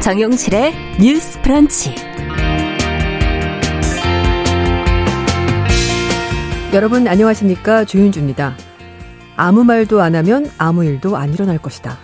[0.00, 1.94] 정용실의 뉴스 프런치.
[6.72, 8.56] 여러분 안녕하십니까 조윤주입니다.
[9.36, 11.98] 아무 말도 안 하면 아무 일도 안 일어날 것이다.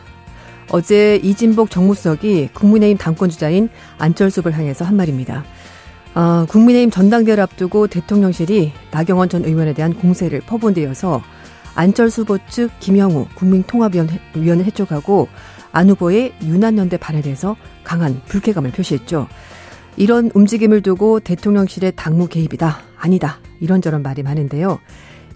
[0.68, 5.44] 어제 이진복 정무수석이 국민의힘 당권주자인 안철수 를 향해서 한 말입니다.
[6.14, 11.22] 어, 국민의힘 전당대회를 앞두고 대통령실이 나경원 전 의원에 대한 공세를 퍼부은 데 이어서
[11.74, 15.28] 안철수 후보 측 김영우 국민통합위원회 해촉하고
[15.76, 17.54] 안 후보의 유난연대 발에 대해서
[17.84, 19.28] 강한 불쾌감을 표시했죠.
[19.98, 22.78] 이런 움직임을 두고 대통령실의 당무 개입이다.
[22.96, 23.40] 아니다.
[23.60, 24.78] 이런저런 말이 많은데요.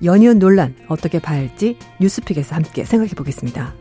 [0.02, 3.74] 연이은 논란 어떻게 봐야 할지 뉴스픽에서 함께 생각해 보겠습니다.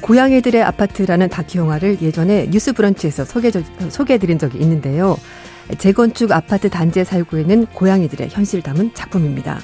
[0.00, 3.50] 고양이들의 아파트라는 다큐 영화를 예전에 뉴스 브런치에서 소개,
[3.90, 5.18] 소개해드린 적이 있는데요.
[5.76, 9.60] 재건축 아파트 단지에 살고 있는 고양이들의 현실 담은 작품입니다.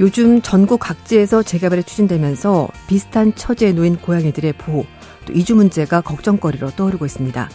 [0.00, 4.84] 요즘 전국 각지에서 재개발이 추진되면서 비슷한 처지에 놓인 고양이들의 보호,
[5.24, 7.48] 또 이주 문제가 걱정거리로 떠오르고 있습니다.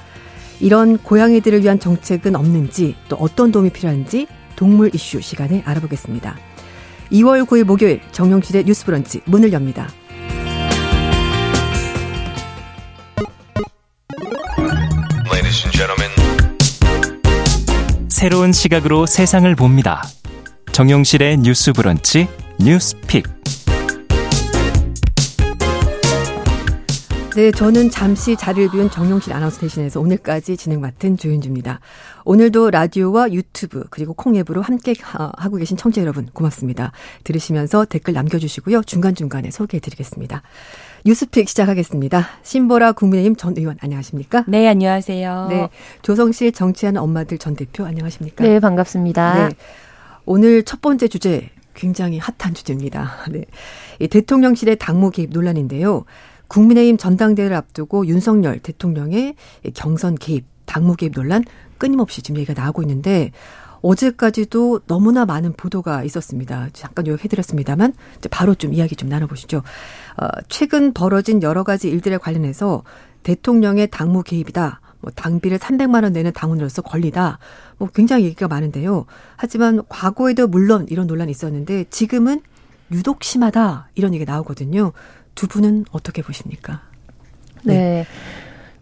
[0.62, 6.38] 이런 고양이들을 위한 정책은 없는지, 또 어떤 도움이 필요한지 동물 이슈 시간에 알아보겠습니다.
[7.12, 9.90] 2월 9일 목요일 정용실의 뉴스 브런치 문을 엽니다.
[18.20, 20.04] 새로운 시각으로 세상을 봅니다.
[20.80, 23.26] 정용실의 뉴스 브런치 뉴스픽.
[27.36, 31.82] 네, 저는 잠시 자리를 비운 정용실 아나운서 대신해서 오늘까지 진행 맡은 조윤주입니다.
[32.24, 36.94] 오늘도 라디오와 유튜브 그리고 콩앱으로 함께 하고 계신 청취자 여러분 고맙습니다.
[37.26, 38.84] 들으시면서 댓글 남겨주시고요.
[38.84, 40.44] 중간중간에 소개해드리겠습니다.
[41.04, 42.26] 뉴스픽 시작하겠습니다.
[42.44, 44.46] 신보라 국민의힘 전 의원 안녕하십니까?
[44.48, 45.48] 네, 안녕하세요.
[45.50, 45.70] 네,
[46.04, 48.46] 조성실 정치하는 엄마들 전 대표 안녕하십니까?
[48.46, 49.50] 네, 반갑습니다.
[49.50, 49.56] 네,
[50.32, 53.26] 오늘 첫 번째 주제 굉장히 핫한 주제입니다.
[53.34, 53.46] 네.
[54.00, 56.06] 이 대통령실의 당무 개입 논란인데요.
[56.48, 59.34] 국민의힘 전당대회를 앞두고 윤석열 대통령의
[59.74, 61.44] 경선 개입, 당무 개입 논란
[61.80, 63.32] 끊임없이 지금 얘기가 나오고 있는데
[63.82, 66.70] 어제까지도 너무나 많은 보도가 있었습니다.
[66.74, 67.96] 잠깐 요약해드렸습니다만
[68.30, 69.64] 바로 좀 이야기 좀 나눠보시죠.
[70.18, 72.84] 어, 최근 벌어진 여러 가지 일들에 관련해서
[73.24, 74.80] 대통령의 당무 개입이다.
[75.02, 77.40] 뭐 당비를 300만 원 내는 당원으로서 권리다.
[77.78, 79.06] 뭐 굉장히 얘기가 많은데요.
[79.38, 82.42] 하지만 과거에도 물론 이런 논란이 있었는데 지금은
[82.92, 83.90] 유독 심하다.
[83.96, 84.92] 이런 얘기가 나오거든요.
[85.36, 86.82] 두 분은 어떻게 보십니까?
[87.64, 87.74] 네.
[87.74, 88.06] 네.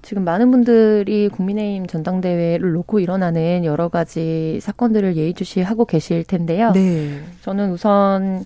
[0.02, 6.72] 지금 많은 분들이 국민의힘 전당대회를 놓고 일어나는 여러 가지 사건들을 예의주시하고 계실 텐데요.
[6.72, 7.22] 네.
[7.42, 8.46] 저는 우선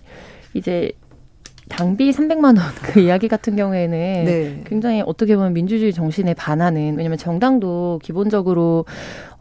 [0.54, 0.90] 이제
[1.72, 4.62] 당비 300만 원 그 이야기 같은 경우에는 네.
[4.66, 8.84] 굉장히 어떻게 보면 민주주의 정신에 반하는 왜냐면 정당도 기본적으로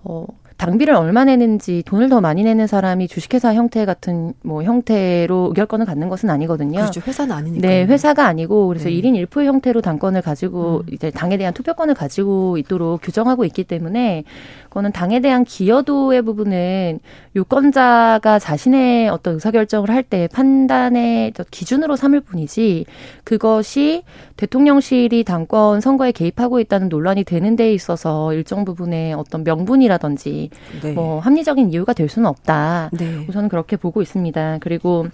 [0.03, 0.25] 어
[0.61, 6.07] 당비를 얼마 내는지 돈을 더 많이 내는 사람이 주식회사 형태 같은 뭐 형태로 의결권을 갖는
[6.07, 6.81] 것은 아니거든요.
[6.81, 7.01] 그렇죠.
[7.01, 7.67] 회사는 아니니까.
[7.67, 8.93] 네, 회사가 아니고 그래서 네.
[8.93, 10.93] 1인 1표 형태로 당권을 가지고 음.
[10.93, 14.23] 이제 당에 대한 투표권을 가지고 있도록 규정하고 있기 때문에
[14.65, 16.99] 그거는 당에 대한 기여도의 부분은
[17.35, 22.85] 유권자가 자신의 어떤 의사결정을 할 때 판단의 기준으로 삼을 뿐이지
[23.23, 24.03] 그것이
[24.35, 30.50] 대통령실이 당권 선거에 개입하고 있다는 논란이 되는 데 있어서 일정 부분의 어떤 명분이라든지
[30.81, 30.93] 네.
[30.93, 32.89] 뭐 합리적인 이유가 될 수는 없다.
[32.93, 33.25] 네.
[33.27, 34.57] 우선은 그렇게 보고 있습니다.
[34.61, 35.07] 그리고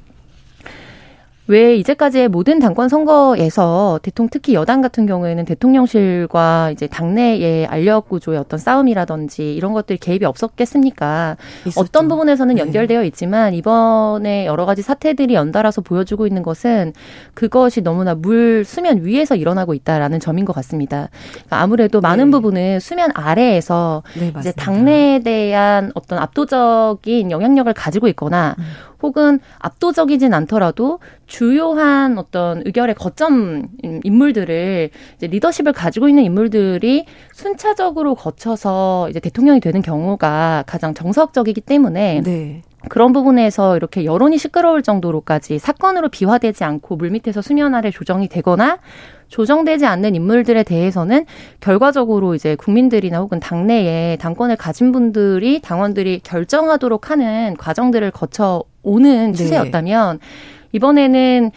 [1.47, 8.37] 왜 이제까지의 모든 당권 선거에서 대통령 특히 여당 같은 경우에는 대통령실과 이제 당내의 알력 구조의
[8.37, 11.37] 어떤 싸움이라든지 이런 것들이 개입이 없었겠습니까?
[11.65, 11.79] 있었죠.
[11.79, 12.61] 어떤 부분에서는 네.
[12.61, 16.91] 연결되어 있지만 이번에 여러 가지 사태들이 연달아서 보여주고 있는 것은
[17.33, 21.09] 그것이 너무나 물 수면 위에서 일어나고 있다라는 점인 것 같습니다.
[21.31, 22.31] 그러니까 아무래도 많은 네.
[22.31, 28.63] 부분은 수면 아래에서 네, 이제 당내에 대한 어떤 압도적인 영향력을 가지고 있거나 음.
[29.01, 33.67] 혹은 압도적이진 않더라도 주요한 어떤 의결의 거점
[34.03, 42.21] 인물들을 이제 리더십을 가지고 있는 인물들이 순차적으로 거쳐서 이제 대통령이 되는 경우가 가장 정석적이기 때문에
[42.23, 42.61] 네.
[42.89, 48.79] 그런 부분에서 이렇게 여론이 시끄러울 정도로까지 사건으로 비화되지 않고 물밑에서 수면 아래 조정이 되거나
[49.27, 51.25] 조정되지 않는 인물들에 대해서는
[51.59, 59.37] 결과적으로 이제 국민들이나 혹은 당내에 당권을 가진 분들이 당원들이 결정하도록 하는 과정들을 거쳐 오는 네.
[59.37, 60.27] 추세였다면 네.
[60.71, 61.51] 이번에는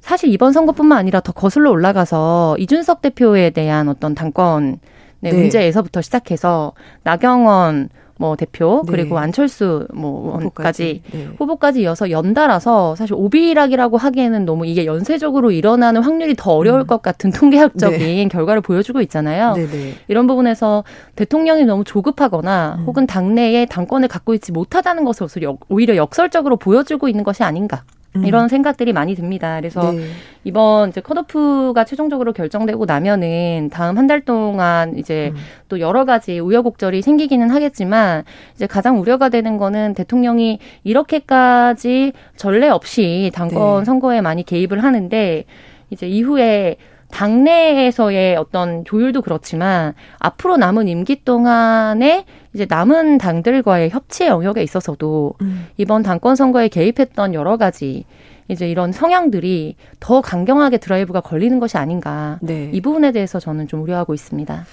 [0.00, 4.78] 사실 이번 선거뿐만 아니라 더 거슬러 올라가서 이준석 대표에 대한 어떤 당권
[5.20, 5.36] 네, 네.
[5.36, 6.72] 문제에서부터 시작해서
[7.04, 7.88] 나경원
[8.22, 8.92] 뭐 대표 네.
[8.92, 11.28] 그리고 안철수 뭐 후보까지 네.
[11.38, 16.86] 후보까지 이어서 연달아서 사실 오비락이라고 하기에는 너무 이게 연쇄적으로 일어나는 확률이 더 어려울 음.
[16.86, 18.28] 것 같은 통계학적인 네.
[18.28, 19.54] 결과를 보여주고 있잖아요.
[19.54, 19.70] 네네.
[19.70, 19.94] 네.
[20.06, 20.84] 이런 부분에서
[21.16, 22.84] 대통령이 너무 조급하거나 음.
[22.84, 25.26] 혹은 당내에 당권을 갖고 있지 못하다는 것을
[25.68, 27.82] 오히려 역설적으로 보여주고 있는 것이 아닌가.
[28.16, 28.24] 음.
[28.26, 29.56] 이런 생각들이 많이 듭니다.
[29.58, 30.04] 그래서 네.
[30.44, 35.40] 이번 이제 컷오프가 최종적으로 결정되고 나면은 다음 한 달 동안 이제 음.
[35.68, 38.24] 또 여러 가지 우여곡절이 생기기는 하겠지만
[38.54, 43.84] 이제 가장 우려가 되는 거는 대통령이 이렇게까지 전례 없이 당권 네.
[43.84, 45.44] 선거에 많이 개입을 하는데
[45.90, 46.76] 이제 이후에
[47.12, 52.24] 당내에서의 어떤 조율도 그렇지만 앞으로 남은 임기 동안에
[52.54, 55.66] 이제 남은 당들과의 협치의 영역에 있어서도 음.
[55.76, 58.04] 이번 당권 선거에 개입했던 여러 가지
[58.48, 62.38] 이제 이런 성향들이 더 강경하게 드라이브가 걸리는 것이 아닌가.
[62.42, 62.70] 네.
[62.72, 64.64] 이 부분에 대해서 저는 좀 우려하고 있습니다.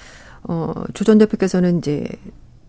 [0.44, 2.06] 어, 조 전 대표께서는 이제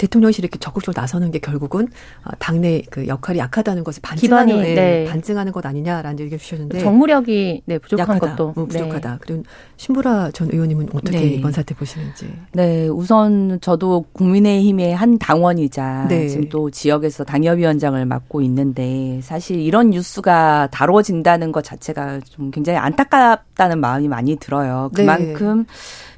[0.00, 1.88] 대통령실이 이렇게 적극적으로 나서는 게 결국은
[2.24, 5.04] 어, 당내 그 역할이 약하다는 것을 반증하는 기반이, 네.
[5.04, 9.10] 반증하는 것 아니냐라는 얘기를 주셨는데 정무력이 네, 부족한 약하다, 것도 어, 부족하다.
[9.10, 9.18] 네.
[9.20, 9.42] 그리고
[9.76, 11.26] 신보라 전 의원님은 어떻게 네.
[11.26, 12.32] 이번 사태 보시는지?
[12.52, 16.28] 네, 우선 저도 국민의힘의 한 당원이자 네.
[16.28, 23.78] 지금 또 지역에서 당협위원장을 맡고 있는데 사실 이런 뉴스가 다뤄진다는 것 자체가 좀 굉장히 안타깝다는
[23.78, 24.90] 마음이 많이 들어요.
[24.94, 25.02] 네.
[25.02, 25.66] 그만큼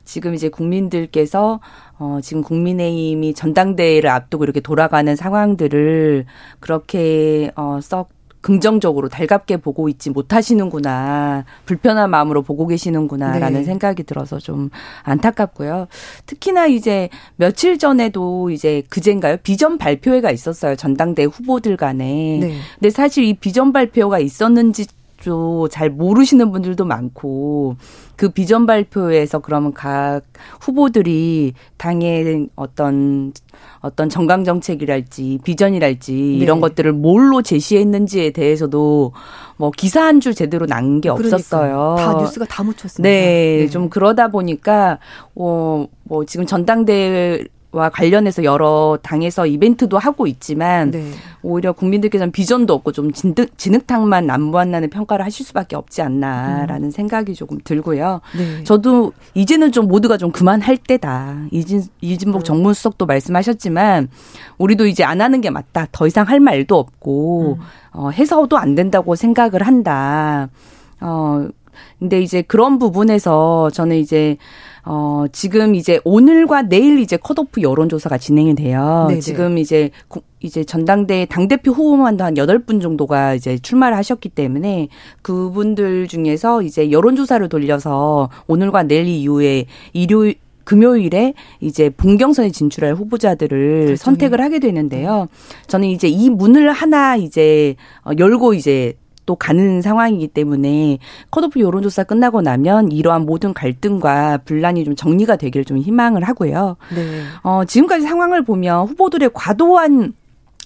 [0.05, 1.61] 지금 이제 국민들께서
[1.99, 6.27] 어, 지금 국민의힘이 전당대회를 앞두고 이렇게 돌아가는 상황들을
[6.61, 8.09] 그렇게 어, 썩
[8.43, 11.45] 긍정적으로 달갑게 보고 있지 못하시는구나.
[11.65, 13.65] 불편한 마음으로 보고 계시는구나라는 네.
[13.65, 14.69] 생각이 들어서 좀
[15.05, 15.87] 안타깝고요.
[16.27, 19.37] 특히나 이제 며칠 전에도 이제 그젠가요?
[19.45, 20.77] 비전 발표회가 있었어요.
[20.77, 22.39] 전당대 후보들 간에.
[22.41, 22.57] 네.
[22.75, 24.87] 근데 사실 이 비전 발표가 있었는지
[25.71, 27.77] 잘 모르시는 분들도 많고
[28.17, 30.23] 그 비전 발표에서 그러면 각
[30.61, 33.33] 후보들이 당의 어떤
[33.81, 36.19] 어떤 정강 정책이랄지 비전이랄지 네.
[36.19, 39.13] 이런 것들을 뭘로 제시했는지에 대해서도
[39.57, 41.97] 뭐 기사 한 줄 제대로 난 게 없었어요.
[41.99, 43.03] 다 뉴스가 다 묻혔습니다.
[43.03, 44.99] 네, 네, 좀 그러다 보니까
[45.35, 51.11] 어뭐 지금 전당대회 와 관련해서 여러 당에서 이벤트도 하고 있지만 네.
[51.43, 56.91] 오히려 국민들께서는 비전도 없고 좀 진득, 진흙탕만 남부한다는 평가를 하실 수밖에 없지 않나라는 음.
[56.91, 58.21] 생각이 조금 들고요.
[58.37, 58.63] 네.
[58.65, 61.47] 저도 이제는 좀 모두가 좀 그만할 때다.
[61.51, 62.45] 이진 이진복 음.
[62.45, 64.09] 정무수석도 말씀하셨지만
[64.59, 65.87] 우리도 이제 안 하는 게 맞다.
[65.93, 67.65] 더 이상 할 말도 없고 음.
[67.93, 70.51] 어, 해서도 안 된다고 생각을 한다.
[71.01, 71.49] 어
[71.99, 74.37] 근데 이제 그런 부분에서 저는 이제
[74.85, 79.07] 어, 지금 이제 오늘과 내일 이제 컷오프 여론조사가 진행이 돼요.
[79.09, 79.21] 네네.
[79.21, 79.91] 지금 이제
[80.41, 84.89] 이제 전당대 당대표 후보만도 한 여덟 분 정도가 이제 출마를 하셨기 때문에
[85.23, 90.35] 그분들 중에서 이제 여론조사를 돌려서 오늘과 내일 이후에 일요일
[90.65, 93.97] 금요일에 이제 본경선에 진출할 후보자들을 그렇죠.
[94.05, 95.27] 선택을 하게 되는데요.
[95.67, 97.75] 저는 이제 이 문을 하나 이제
[98.05, 98.95] 어, 열고 이제
[99.27, 100.99] 또 가는 상황이기 때문에
[101.31, 106.77] 컷오프 여론조사 끝나고 나면 이러한 모든 갈등과 분란이 좀 정리가 되기를 좀 희망을 하고요.
[106.95, 107.23] 네.
[107.43, 110.15] 어, 지금까지 상황을 보면 후보들의 과도한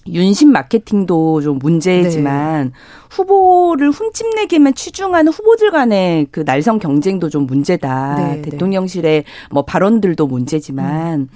[0.08, 2.72] 윤심 마케팅도 좀 문제지만 네.
[3.10, 8.14] 후보를 흠집내기만 취중하는 후보들 간의 그 날성 경쟁도 좀 문제다.
[8.16, 8.42] 네, 네.
[8.42, 11.28] 대통령실의 뭐 발언들도 문제지만 음.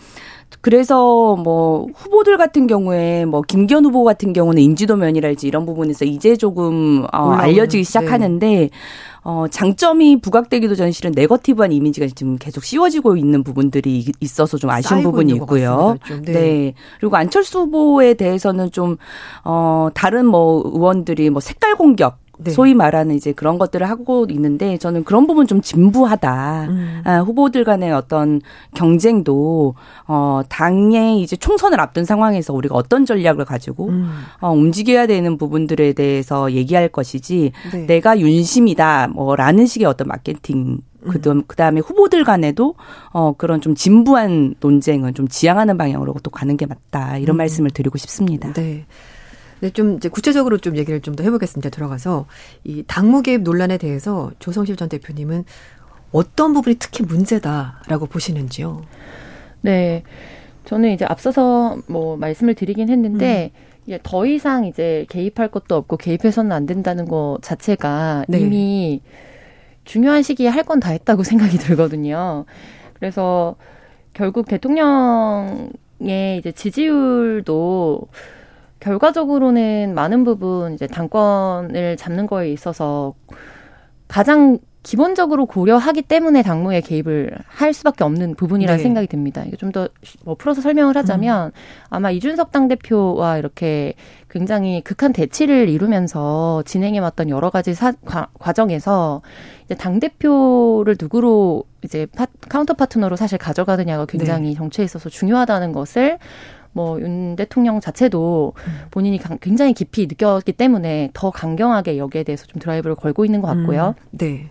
[0.60, 6.36] 그래서 뭐 후보들 같은 경우에 뭐 김기현 후보 같은 경우는 인지도 면이랄지 이런 부분에서 이제
[6.36, 8.70] 조금 어 알려지기 시작하는데 네.
[9.22, 15.02] 어 장점이 부각되기도 전 실은 네거티브한 이미지가 지금 계속 씌워지고 있는 부분들이 있어서 좀 아쉬운
[15.02, 15.96] 부분이 있고요.
[16.22, 16.32] 네.
[16.32, 16.74] 네.
[16.98, 18.96] 그리고 안철수 후보에 대해서는 좀
[19.44, 22.50] 어 다른 뭐 의원들이 뭐 색깔 공격 네.
[22.50, 26.66] 소위 말하는 이제 그런 것들을 하고 있는데 저는 그런 부분 좀 진부하다.
[26.68, 27.02] 음.
[27.04, 28.40] 아, 후보들 간의 어떤
[28.74, 29.74] 경쟁도
[30.06, 34.10] 어 당의 이제 총선을 앞둔 상황에서 우리가 어떤 전략을 가지고 음.
[34.40, 37.86] 어 움직여야 되는 부분들에 대해서 얘기할 것이지 네.
[37.86, 42.74] 내가 윤심이다 뭐라는 식의 어떤 마케팅 그다음 그다음에 후보들 간에도
[43.10, 47.38] 어 그런 좀 진부한 논쟁은 좀 지향하는 방향으로 또 가는 게 맞다 이런 음.
[47.38, 48.52] 말씀을 드리고 싶습니다.
[48.52, 48.84] 네.
[49.60, 51.70] 네, 좀 이제 구체적으로 좀 얘기를 좀 더 해보겠습니다.
[51.70, 52.26] 들어가서
[52.64, 55.44] 이 당무 개입 논란에 대해서 조성실 전 대표님은
[56.12, 58.82] 어떤 부분이 특히 문제다라고 보시는지요?
[59.60, 60.02] 네,
[60.64, 63.52] 저는 이제 앞서서 뭐 말씀을 드리긴 했는데
[63.88, 63.98] 음.
[64.02, 68.38] 더 이상 이제 개입할 것도 없고 개입해서는 안 된다는 거 자체가 네.
[68.40, 69.02] 이미
[69.84, 72.44] 중요한 시기에 할 건 다 했다고 생각이 들거든요.
[72.94, 73.56] 그래서
[74.14, 78.02] 결국 대통령의 이제 지지율도
[78.80, 83.14] 결과적으로는 많은 부분 이제 당권을 잡는 거에 있어서
[84.08, 88.82] 가장 기본적으로 고려하기 때문에 당무에 개입을 할 수밖에 없는 부분이라는 네.
[88.82, 89.44] 생각이 듭니다.
[89.46, 89.88] 이게 좀 더
[90.24, 91.52] 뭐 풀어서 설명을 하자면 음.
[91.90, 93.92] 아마 이준석 당대표와 이렇게
[94.30, 99.20] 굉장히 극한 대치를 이루면서 진행해왔던 여러 가지 사, 과, 과정에서
[99.66, 104.54] 이제 당 대표를 누구로 이제 파, 카운터 파트너로 사실 가져가느냐가 굉장히 네.
[104.54, 106.18] 정치에 있어서 중요하다는 것을
[106.72, 108.52] 뭐 윤 대통령 자체도
[108.90, 113.94] 본인이 굉장히 깊이 느꼈기 때문에 더 강경하게 여기에 대해서 좀 드라이브를 걸고 있는 것 같고요.
[113.96, 114.48] 음, 네.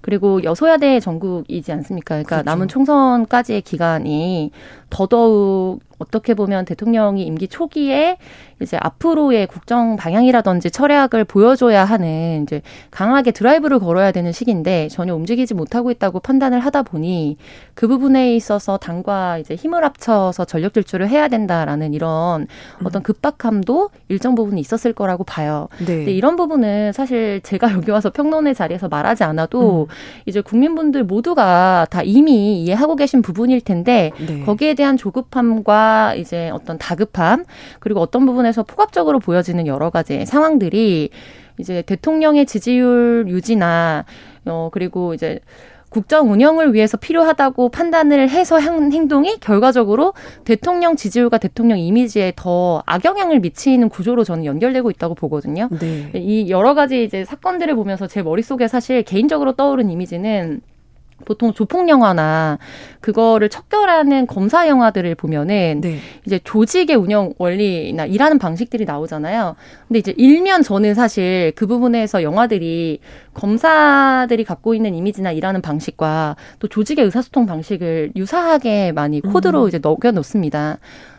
[0.00, 2.14] 그리고 여소야대 정국이지 않습니까?
[2.14, 2.44] 그러니까 그렇죠.
[2.44, 4.50] 남은 총선까지의 기간이
[4.90, 8.18] 더더욱 어떻게 보면 대통령이 임기 초기에
[8.60, 15.54] 이제 앞으로의 국정 방향이라든지 철학을 보여줘야 하는 이제 강하게 드라이브를 걸어야 되는 시기인데 전혀 움직이지
[15.54, 17.36] 못하고 있다고 판단을 하다 보니
[17.74, 22.46] 그 부분에 있어서 당과 이제 힘을 합쳐서 전력 질주를 해야 된다라는 이런
[22.84, 25.68] 어떤 급박함도 일정 부분이 있었을 거라고 봐요.
[25.78, 25.98] 네.
[25.98, 29.94] 근데 이런 부분은 사실 제가 여기 와서 평론의 자리에서 말하지 않아도 음.
[30.26, 34.42] 이제 국민분들 모두가 다 이미 이해하고 계신 부분일 텐데 네.
[34.44, 37.44] 거기에 대한 조급함과 이제 어떤 다급함
[37.78, 41.10] 그리고 어떤 부분에 서 폭압적으로 보여지는 여러 가지 상황들이
[41.58, 44.04] 이제 대통령의 지지율 유지나
[44.46, 45.40] 어 그리고 이제
[45.90, 50.12] 국정 운영을 위해서 필요하다고 판단을 해서 한 행동이 결과적으로
[50.44, 55.68] 대통령 지지율과 대통령 이미지에 더 악영향을 미치는 구조로 저는 연결되고 있다고 보거든요.
[55.80, 56.10] 네.
[56.14, 60.60] 이 여러 가지 이제 사건들을 보면서 제 머릿속에 사실 개인적으로 떠오른 이미지는
[61.24, 62.58] 보통 조폭 영화나
[63.00, 65.98] 그거를 척결하는 검사 영화들을 보면은 네.
[66.26, 69.56] 이제 조직의 운영 원리나 일하는 방식들이 나오잖아요.
[69.86, 73.00] 근데 이제 일면 저는 사실 그 부분에서 영화들이
[73.34, 79.68] 검사들이 갖고 있는 이미지나 일하는 방식과 또 조직의 의사소통 방식을 유사하게 많이 코드로 음.
[79.68, 80.78] 이제 넣겨 놓습니다.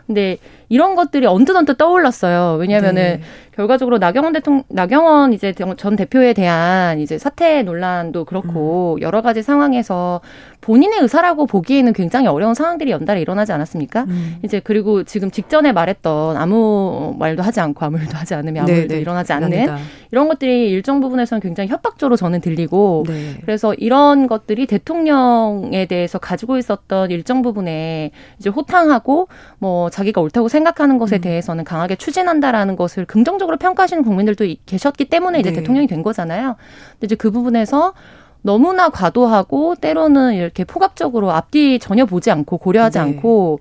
[0.10, 0.38] 근데
[0.70, 2.58] 이런 것들이 언뜻언뜻 떠올랐어요.
[2.60, 3.22] 왜냐하면은 네.
[3.60, 9.02] 결과적으로 나경원 대통령, 나경원 이제 전 대표에 대한 이제 사퇴 논란도 그렇고 음.
[9.02, 10.22] 여러 가지 상황에서
[10.62, 14.04] 본인의 의사라고 보기에는 굉장히 어려운 상황들이 연달아 일어나지 않았습니까?
[14.04, 14.38] 음.
[14.44, 18.78] 이제 그리고 지금 직전에 말했던 아무 말도 하지 않고 아무 일도 하지 않으면 아무 네,
[18.80, 19.02] 일도 네.
[19.02, 19.78] 일어나지 않는 아니다.
[20.12, 23.36] 이런 것들이 일정 부분에서는 굉장히 협박조로 저는 들리고 네.
[23.42, 29.28] 그래서 이런 것들이 대통령에 대해서 가지고 있었던 일정 부분에 이제 호탕하고
[29.60, 31.22] 뭐 자기가 옳다고 생각하는 것에 음.
[31.22, 35.58] 대해서는 강하게 추진한다라는 것을 긍정적으로 평가하시는 국민들도 계셨기 때문에 이제 네.
[35.58, 36.56] 대통령이 된 거잖아요.
[36.92, 37.94] 근데 이제 그 부분에서
[38.42, 43.04] 너무나 과도하고 때로는 이렇게 폭압적으로 앞뒤 전혀 보지 않고 고려하지 네.
[43.04, 43.60] 않고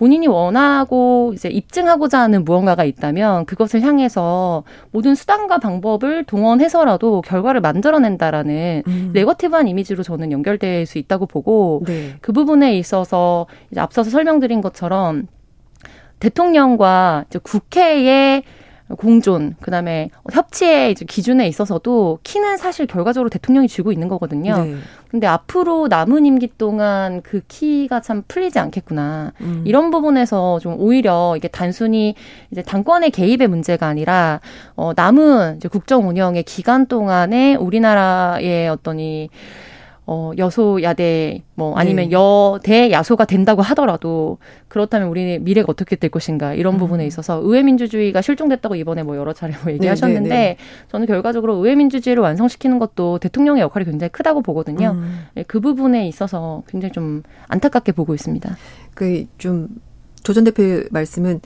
[0.00, 8.82] 본인이 원하고 이제 입증하고자 하는 무언가가 있다면 그것을 향해서 모든 수단과 방법을 동원해서라도 결과를 만들어낸다라는
[8.86, 9.10] 음.
[9.12, 12.14] 네거티브한 이미지로 저는 연결될 수 있다고 보고 네.
[12.22, 15.26] 그 부분에 있어서 이제 앞서서 설명드린 것처럼
[16.18, 18.42] 대통령과 이제 국회의
[18.98, 24.64] 공존, 그 다음에 협치의 이제 기준에 있어서도 키는 사실 결과적으로 대통령이 쥐고 있는 거거든요.
[24.64, 24.76] 네.
[25.10, 29.32] 근데 앞으로 남은 임기 동안 그 키가 참 풀리지 않겠구나.
[29.40, 29.62] 음.
[29.64, 32.14] 이런 부분에서 좀 오히려 이게 단순히
[32.50, 34.40] 이제 당권의 개입의 문제가 아니라
[34.76, 39.30] 어 남은 이제 국정 운영의 기간 동안에 우리나라의 어떤 이
[40.12, 42.10] 어, 여소야대, 뭐, 아니면 네.
[42.10, 46.78] 여대 야소가 된다고 하더라도, 그렇다면 우리 미래가 어떻게 될 것인가, 이런 음.
[46.80, 50.56] 부분에 있어서 의회민주주의가 실종됐다고 이번에 뭐 여러 차례 뭐 네, 얘기하셨는데, 네, 네,
[50.88, 54.96] 저는 결과적으로 의회민주주의를 완성시키는 것도 대통령의 역할이 굉장히 크다고 보거든요.
[54.96, 55.26] 음.
[55.36, 58.56] 네, 그 부분에 있어서 굉장히 좀 안타깝게 보고 있습니다.
[58.94, 59.68] 그, 좀,
[60.24, 61.40] 조전 대표의 말씀은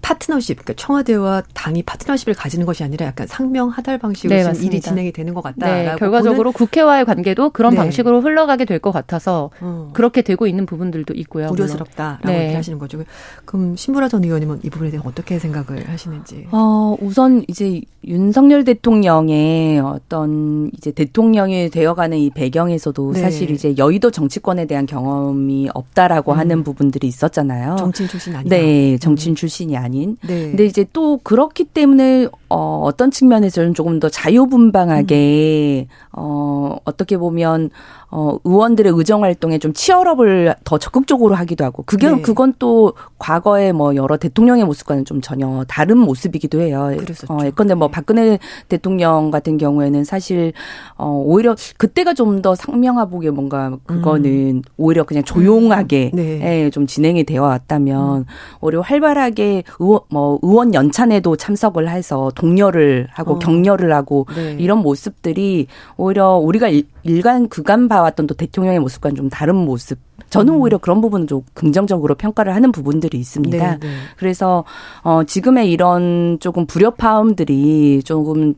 [0.00, 5.12] 파트너십, 그러니까 청와대와 당이 파트너십을 가지는 것이 아니라 약간 상명 하달 방식으로 네, 일이 진행이
[5.12, 5.66] 되는 것 같다.
[5.66, 7.78] 네, 결과적으로 국회와의 관계도 그런 네.
[7.78, 9.90] 방식으로 흘러가게 될 것 같아서 어.
[9.94, 11.48] 그렇게 되고 있는 부분들도 있고요.
[11.50, 12.44] 우려스럽다라고 네.
[12.44, 13.02] 얘기하시는 거죠.
[13.44, 16.46] 그럼 신부라 전 의원님은 이 부분에 대해 어떻게 생각을 하시는지?
[16.50, 23.20] 어, 우선 이제 윤석열 대통령의 어떤 이제 대통령이 되어가는 이 배경에서도 네.
[23.20, 26.38] 사실 이제 여의도 정치권에 대한 경험이 없다라고 음.
[26.38, 27.76] 하는 부분들이 있었잖아요.
[27.76, 28.48] 정치인 출신 아니야.
[28.48, 29.36] 네, 정치인 음.
[29.36, 30.16] 출신이 아닌.
[30.26, 30.48] 네.
[30.48, 35.94] 근데 이제 또 그렇기 때문에 어, 어떤 측면에서는 조금 더 자유분방하게 음.
[36.12, 37.70] 어, 어떻게 보면
[38.08, 42.22] 어, 의원들의 의정 활동에 좀 치열업을 더 적극적으로 하기도 하고 그게 네.
[42.22, 46.94] 그건 또 과거에 뭐 여러 대통령의 모습과는 좀 전혀 다른 모습이기도 해요.
[46.98, 47.32] 그랬었죠.
[47.32, 47.92] 어, 예컨대 뭐 네.
[47.92, 50.52] 박근혜 대통령 같은 경우에는 사실
[50.96, 54.62] 어, 오히려 그때가 좀 더 상명하복에 뭔가 그거는 음.
[54.76, 56.16] 오히려 그냥 조용하게 음.
[56.16, 56.64] 네.
[56.64, 58.24] 예, 좀 진행이 되어 왔다면 음.
[58.60, 63.38] 오히려 활발하게 의원 뭐 의원 연찬에도 참석을 해서 독려를 하고 어.
[63.38, 64.56] 격려를 하고 네.
[64.58, 66.68] 이런 모습들이 오히려 우리가
[67.02, 69.98] 일간 그간 봐왔던 또 대통령의 모습과는 좀 다른 모습.
[70.30, 70.60] 저는 음.
[70.60, 73.58] 오히려 그런 부분은 좀 긍정적으로 평가를 하는 부분들이 있습니다.
[73.58, 73.88] 네, 네.
[74.16, 74.64] 그래서
[75.02, 78.54] 어 지금의 이런 조금 불협화음들이 조금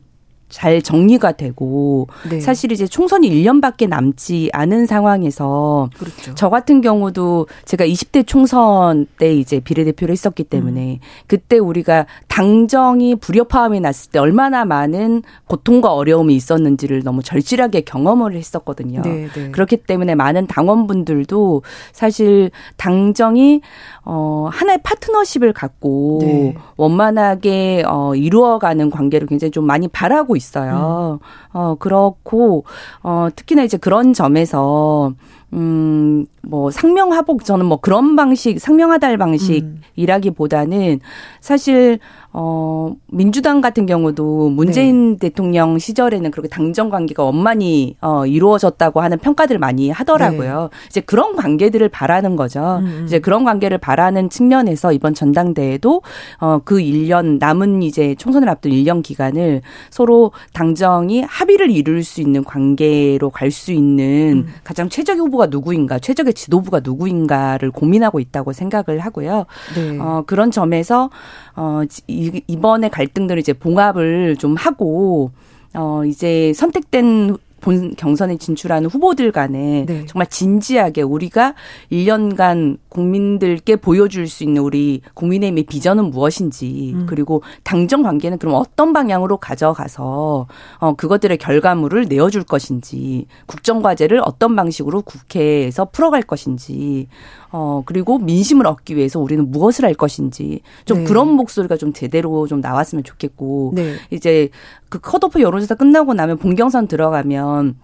[0.49, 2.39] 잘 정리가 되고 네.
[2.39, 6.33] 사실 이제 총선이 1년밖에 남지 않은 상황에서 그렇죠.
[6.35, 10.99] 저 같은 경우도 제가 20대 총선 때 이제 비례대표를 했었기 때문에 음.
[11.27, 19.01] 그때 우리가 당정이 불협화음이 났을 때 얼마나 많은 고통과 어려움이 있었는지를 너무 절실하게 경험을 했었거든요.
[19.03, 19.51] 네, 네.
[19.51, 23.61] 그렇기 때문에 많은 당원분들도 사실 당정이
[24.03, 26.55] 어 하나의 파트너십을 갖고 네.
[26.77, 31.19] 원만하게 어 이루어가는 관계를 굉장히 좀 많이 바라고 있어요.
[31.21, 31.25] 음.
[31.53, 32.65] 어, 그렇고,
[33.03, 35.13] 어, 특히나 이제 그런 점에서,
[35.53, 40.99] 음, 뭐, 상명하복, 저는 뭐 그런 방식, 상명하달 방식이라기보다는 음.
[41.41, 41.99] 사실,
[42.31, 45.29] 어, 민주당 같은 경우도 문재인 네.
[45.29, 50.69] 대통령 시절에는 그렇게 당정 관계가 원만히 어, 이루어졌다고 하는 평가들 많이 하더라고요.
[50.71, 50.77] 네.
[50.87, 52.77] 이제 그런 관계들을 바라는 거죠.
[52.79, 53.05] 음, 음.
[53.05, 56.01] 이제 그런 관계를 바라는 측면에서 이번 전당대회도
[56.39, 62.43] 어, 그 1년 남은 이제 총선을 앞둔 1년 기간을 서로 당정이 합의를 이룰 수 있는
[62.43, 64.53] 관계로 갈 수 있는 음.
[64.63, 69.45] 가장 최적의 후보가 누구인가, 최적의 지도부가 누구인가를 고민하고 있다고 생각을 하고요.
[69.75, 69.97] 네.
[69.99, 71.09] 어, 그런 점에서
[71.55, 72.28] 어, 이
[72.61, 75.31] 번에 갈등들을 이제 봉합을 좀 하고
[75.73, 80.05] 어 이제 선택된 본 경선에 진출하는 후보들 간에 네.
[80.05, 81.55] 정말 진지하게 우리가
[81.91, 87.05] 1년간 국민들께 보여줄 수 있는 우리 국민의힘의 비전은 무엇인지 음.
[87.07, 90.47] 그리고 당정 관계는 그럼 어떤 방향으로 가져가서
[90.79, 97.07] 어 그것들의 결과물을 내어줄 것인지 국정 과제를 어떤 방식으로 국회에서 풀어갈 것인지
[97.51, 101.03] 어 그리고 민심을 얻기 위해서 우리는 무엇을 할 것인지 좀 네.
[101.05, 103.95] 그런 목소리가 좀 제대로 좀 나왔으면 좋겠고 네.
[104.11, 104.49] 이제
[104.89, 107.75] 그 컷오프 여론조사 끝나고 나면 본경선 들어가면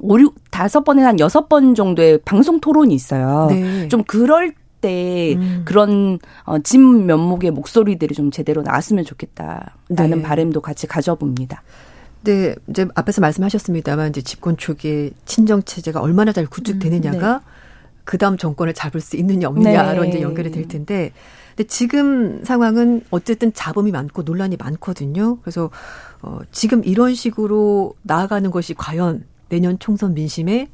[0.00, 3.46] 오, 육, 다섯 번에 한 여섯 번 정도의 방송 토론이 있어요.
[3.50, 3.88] 네.
[3.88, 5.62] 좀 그럴 때 음.
[5.64, 10.22] 그런 어, 진 면목의 목소리들이 좀 제대로 나왔으면 좋겠다라는 네.
[10.22, 11.62] 바램도 같이 가져봅니다.
[12.24, 17.53] 네, 이제 앞에서 말씀하셨습니다만 이제 집권 초기에 친정 체제가 얼마나 잘 구축되느냐가 음, 네.
[18.04, 20.08] 그 다음 정권을 잡을 수 있느냐 없느냐로 네.
[20.08, 21.12] 이제 연결이 될 텐데,
[21.56, 25.38] 근데 지금 상황은 어쨌든 잡음이 많고 논란이 많거든요.
[25.40, 25.70] 그래서
[26.22, 30.68] 어, 지금 이런 식으로 나아가는 것이 과연 내년 총선 민심에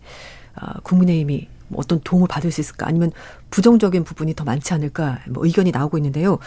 [0.60, 3.12] 어, 국민의힘이 뭐 어떤 도움을 받을 수 있을까 아니면
[3.50, 6.38] 부정적인 부분이 더 많지 않을까 뭐 의견이 나오고 있는데요.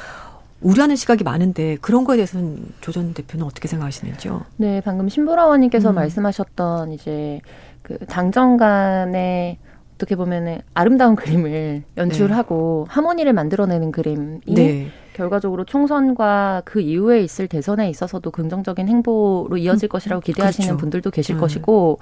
[0.61, 4.45] 우려하는 시각이 많은데 그런 거에 대해서는 조전 대표는 어떻게 생각하시는지요?
[4.57, 5.95] 네, 방금 신보라 원님께서 음.
[5.95, 7.41] 말씀하셨던 이제
[7.81, 9.57] 그 당정 간의
[9.93, 12.93] 어떻게 보면은 아름다운 그림을 연출하고 네.
[12.93, 14.87] 하모니를 만들어내는 그림이 네.
[15.13, 20.79] 결과적으로 총선과 그 이후에 있을 대선에 있어서도 긍정적인 행보로 이어질 음, 것이라고 기대하시는 그렇죠.
[20.79, 21.41] 분들도 계실 음.
[21.41, 21.99] 것이고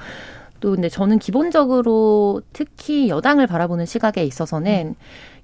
[0.61, 4.95] 또 근데 저는 기본적으로 특히 여당을 바라보는 시각에 있어서는 음.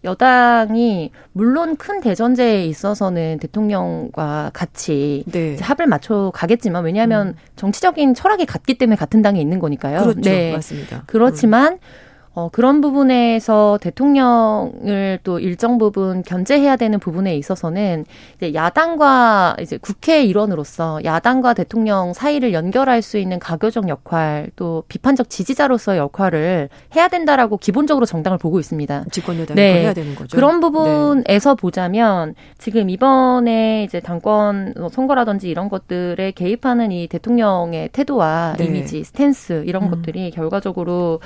[0.04, 5.58] 여당이 물론 큰 대전제에 있어서는 대통령과 같이 네.
[5.60, 7.34] 합을 맞춰 가겠지만 왜냐하면 음.
[7.56, 10.02] 정치적인 철학이 같기 때문에 같은 당에 있는 거니까요.
[10.02, 10.22] 그렇죠.
[10.22, 10.54] 네.
[10.54, 11.04] 맞습니다.
[11.08, 12.07] 그렇지만 음.
[12.38, 20.24] 어, 그런 부분에서 대통령을 또 일정 부분 견제해야 되는 부분에 있어서는 이제 야당과 이제 국회
[20.24, 27.58] 일원으로서 야당과 대통령 사이를 연결할 수 있는 가교적 역할 또 비판적 지지자로서의 역할을 해야 된다라고
[27.58, 29.06] 기본적으로 정당을 보고 있습니다.
[29.10, 29.82] 집권 여당이 네.
[29.82, 30.36] 해야 되는 거죠.
[30.36, 31.60] 그런 부분에서 네.
[31.60, 38.66] 보자면 지금 이번에 이제 당권 선거라든지 이런 것들에 개입하는 이 대통령의 태도와 네.
[38.66, 39.90] 이미지, 스탠스 이런 음.
[39.90, 41.20] 것들이 결과적으로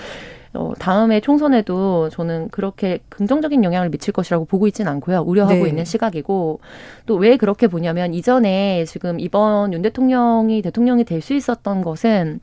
[0.53, 5.21] 어, 다음에 총선에도 저는 그렇게 긍정적인 영향을 미칠 것이라고 보고 있지는 않고요.
[5.21, 5.69] 우려하고 네.
[5.69, 6.59] 있는 시각이고
[7.05, 12.41] 또 왜 그렇게 보냐면 이전에 지금 이번 윤 대통령이 대통령이 될 수 있었던 것은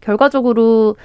[0.00, 0.96] 결과적으로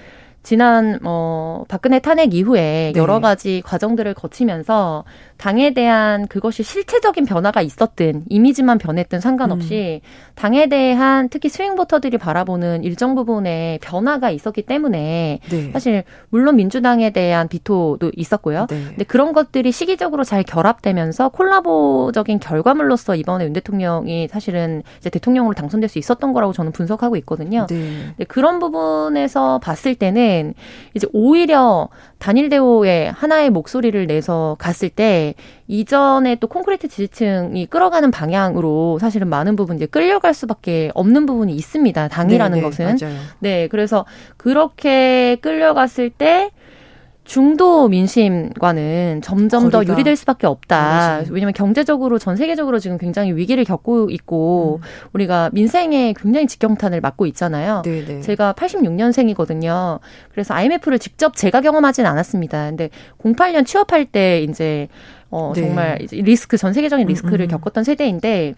[0.43, 2.99] 지난 어 박근혜 탄핵 이후에 네.
[2.99, 5.03] 여러 가지 과정들을 거치면서
[5.41, 10.07] 당에 대한 그것이 실체적인 변화가 있었든 이미지만 변했든 상관없이 음.
[10.35, 15.71] 당에 대한 특히 스윙 보터들이 바라보는 일정 부분의 변화가 있었기 때문에 네.
[15.71, 18.67] 사실 물론 민주당에 대한 비토도 있었고요.
[18.69, 18.83] 네.
[18.89, 25.89] 근데 그런 것들이 시기적으로 잘 결합되면서 콜라보적인 결과물로서 이번에 윤 대통령이 사실은 이제 대통령으로 당선될
[25.89, 27.65] 수 있었던 거라고 저는 분석하고 있거든요.
[27.67, 27.77] 네.
[28.09, 30.53] 근데 그런 부분에서 봤을 때는
[30.93, 35.30] 이제 오히려 단일 대우의 하나의 목소리를 내서 갔을 때
[35.67, 42.07] 이전에 또 콘크리트 지지층이 끌어가는 방향으로 사실은 많은 부분 이제 끌려갈 수밖에 없는 부분이 있습니다.
[42.07, 42.85] 당이라는 네네, 것은.
[42.85, 43.17] 맞아요.
[43.39, 44.05] 네, 그래서
[44.37, 46.51] 그렇게 끌려갔을 때
[47.23, 51.21] 중도 민심과는 점점 더 유리될 수밖에 없다.
[51.29, 54.87] 왜냐하면 경제적으로 전 세계적으로 지금 굉장히 위기를 겪고 있고 음.
[55.13, 57.83] 우리가 민생에 굉장히 직경탄을 맞고 있잖아요.
[57.85, 58.21] 네네.
[58.21, 59.99] 제가 86년생이거든요.
[60.31, 62.65] 그래서 IMF를 직접 제가 경험하진 않았습니다.
[62.67, 62.89] 근데
[63.23, 64.87] 08년 취업할 때 이제
[65.31, 65.61] 어 네.
[65.61, 67.47] 정말 리스크 전 세계적인 리스크를 음.
[67.47, 68.53] 겪었던 세대인데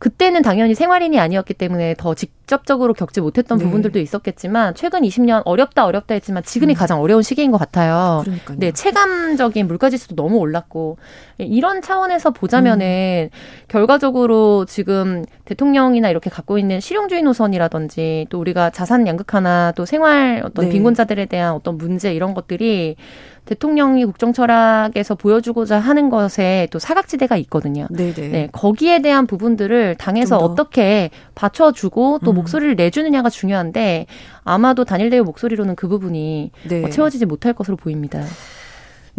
[0.00, 3.64] 그때는 당연히 생활인이 아니었기 때문에 더 직접적으로 겪지 못했던 네.
[3.64, 6.74] 부분들도 있었겠지만 최근 20년 어렵다 어렵다 했지만 지금이 음.
[6.74, 8.22] 가장 어려운 시기인 것 같아요.
[8.24, 8.58] 그러니까요.
[8.58, 10.96] 네, 체감적인 물가지수도 너무 올랐고
[11.36, 13.36] 이런 차원에서 보자면은 음.
[13.68, 20.64] 결과적으로 지금 대통령이나 이렇게 갖고 있는 실용주의 노선이라든지 또 우리가 자산 양극화나 또 생활 어떤
[20.64, 20.70] 네.
[20.72, 22.96] 빈곤자들에 대한 어떤 문제 이런 것들이
[23.44, 27.86] 대통령이 국정 철학에서 보여주고자 하는 것에 또 사각지대가 있거든요.
[27.90, 28.28] 네네.
[28.28, 32.34] 네, 거기에 대한 부분들을 당에서 어떻게 받쳐주고 또 음.
[32.36, 34.06] 목소리를 내주느냐가 중요한데
[34.44, 36.90] 아마도 단일 대우 목소리로는 그 부분이 네.
[36.90, 38.22] 채워지지 못할 것으로 보입니다.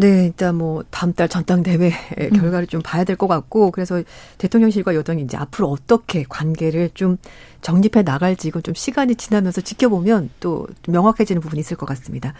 [0.02, 2.30] 네, 일단 뭐 다음 달 전당대회 음.
[2.32, 4.02] 결과를 좀 봐야 될 것 같고 그래서
[4.40, 7.18] 대통령실과 여당이 이제 앞으로 어떻게 관계를 좀
[7.62, 12.34] 정립해 나갈지 이건 좀 시간이 지나면서 지켜보면 또 명확해지는 부분이 있을 것 같습니다.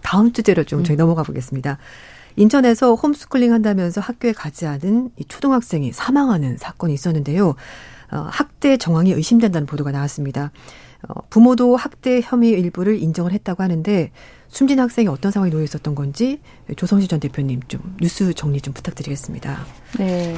[0.00, 0.98] 다음 주제로 좀 저희 음.
[0.98, 1.78] 넘어가 보겠습니다.
[2.36, 7.56] 인천에서 홈스쿨링 한다면서 학교에 가지 않은 이 초등학생이 사망하는 사건이 있었는데요.
[8.12, 10.52] 어, 학대 정황이 의심된다는 보도가 나왔습니다.
[11.08, 14.12] 어, 부모도 학대 혐의 일부를 인정을 했다고 하는데
[14.48, 16.40] 숨진 학생이 어떤 상황에 놓여 있었던 건지
[16.74, 19.66] 조성시 전 대표님 좀 뉴스 정리 좀 부탁드리겠습니다.
[19.98, 20.36] 네.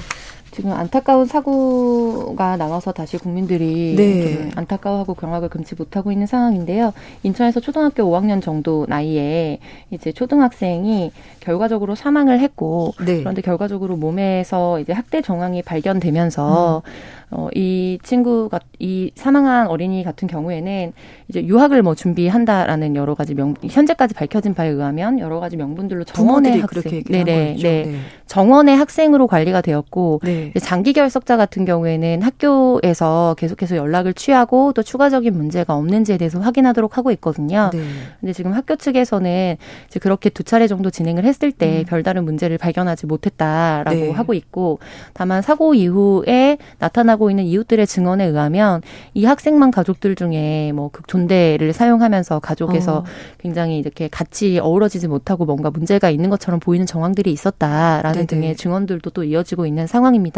[0.50, 4.50] 지금 안타까운 사고가 나와서 다시 국민들이 네.
[4.56, 6.92] 안타까워하고 경악을 금치 못하고 있는 상황인데요.
[7.22, 9.60] 인천에서 초등학교 5학년 정도 나이에
[9.90, 13.20] 이제 초등학생이 결과적으로 사망을 했고 네.
[13.20, 17.20] 그런데 결과적으로 몸에서 이제 학대 정황이 발견되면서 음.
[17.32, 20.92] 어, 이 친구가 이 사망한 어린이 같은 경우에는
[21.28, 26.60] 이제 유학을 뭐 준비한다라는 여러 가지 명 현재까지 밝혀진 바에 의하면 여러 가지 명분들로 정원의
[26.60, 27.56] 학생 네네 네.
[27.56, 28.00] 네.
[28.26, 30.39] 정원의 학생으로 관리가 되었고 네.
[30.60, 37.10] 장기 결석자 같은 경우에는 학교에서 계속해서 연락을 취하고 또 추가적인 문제가 없는지에 대해서 확인하도록 하고
[37.12, 37.70] 있거든요.
[37.72, 37.80] 네.
[38.20, 39.56] 근데 지금 학교 측에서는
[39.88, 41.84] 이제 그렇게 두 차례 정도 진행을 했을 때 음.
[41.86, 44.10] 별다른 문제를 발견하지 못했다라고 네.
[44.10, 44.78] 하고 있고
[45.12, 48.82] 다만 사고 이후에 나타나고 있는 이웃들의 증언에 의하면
[49.14, 53.04] 이 학생만 가족들 중에 뭐 극존대를 사용하면서 가족에서 어.
[53.38, 58.26] 굉장히 이렇게 같이 어우러지지 못하고 뭔가 문제가 있는 것처럼 보이는 정황들이 있었다라는 네네.
[58.26, 60.29] 등의 증언들도 또 이어지고 있는 상황입니다.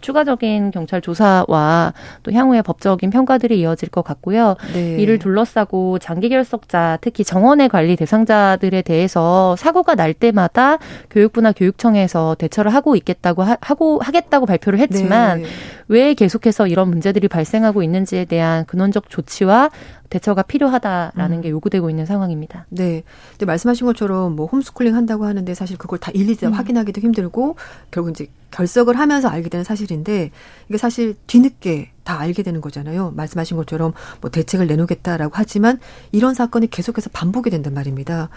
[0.00, 4.56] 추가적인 경찰 조사와 또 향후의 법적인 평가들이 이어질 것 같고요.
[4.72, 4.96] 네.
[4.98, 10.78] 이를 둘러싸고 장기 결석자, 특히 정원의 관리 대상자들에 대해서 사고가 날 때마다
[11.10, 15.48] 교육부나 교육청에서 대처를 하고 있겠다고 하, 고 하겠다고 발표를 했지만 네.
[15.92, 19.70] 왜 계속해서 이런 문제들이 발생하고 있는지에 대한 근원적 조치와
[20.08, 21.40] 대처가 필요하다라는 음.
[21.42, 22.66] 게 요구되고 있는 상황입니다.
[22.70, 23.02] 네.
[23.32, 26.52] 근데 말씀하신 것처럼 뭐 홈스쿨링 한다고 하는데 사실 그걸 다 일일이 다 음.
[26.54, 27.56] 확인하기도 힘들고
[27.90, 30.30] 결국 이제 결석을 하면서 알게 되는 사실인데
[30.68, 33.12] 이게 사실 뒤늦게 다 알게 되는 거잖아요.
[33.14, 35.78] 말씀하신 것처럼 뭐 대책을 내놓겠다라고 하지만
[36.10, 38.28] 이런 사건이 계속해서 반복이 된단 말입니다.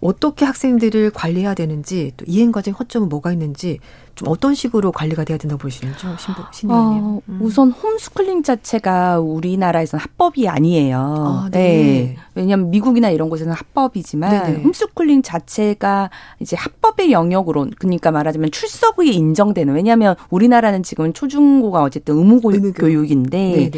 [0.00, 3.80] 어떻게 학생들을 관리해야 되는지 또 이행 과정 허점은 뭐가 있는지
[4.18, 7.38] 좀 어떤 식으로 관리가 돼야 된다고 보시는죠, 신부 신님 어, 음.
[7.40, 10.98] 우선 홈스쿨링 자체가 우리나라에서는 합법이 아니에요.
[10.98, 11.58] 아, 네.
[11.58, 12.16] 네.
[12.34, 14.62] 왜냐하면 미국이나 이런 곳에서는 합법이지만 네네.
[14.64, 22.40] 홈스쿨링 자체가 이제 합법의 영역으로 그러니까 말하자면 출석이 인정되는 왜냐하면 우리나라는 지금 초중고가 어쨌든 의무
[22.40, 23.70] 교육인데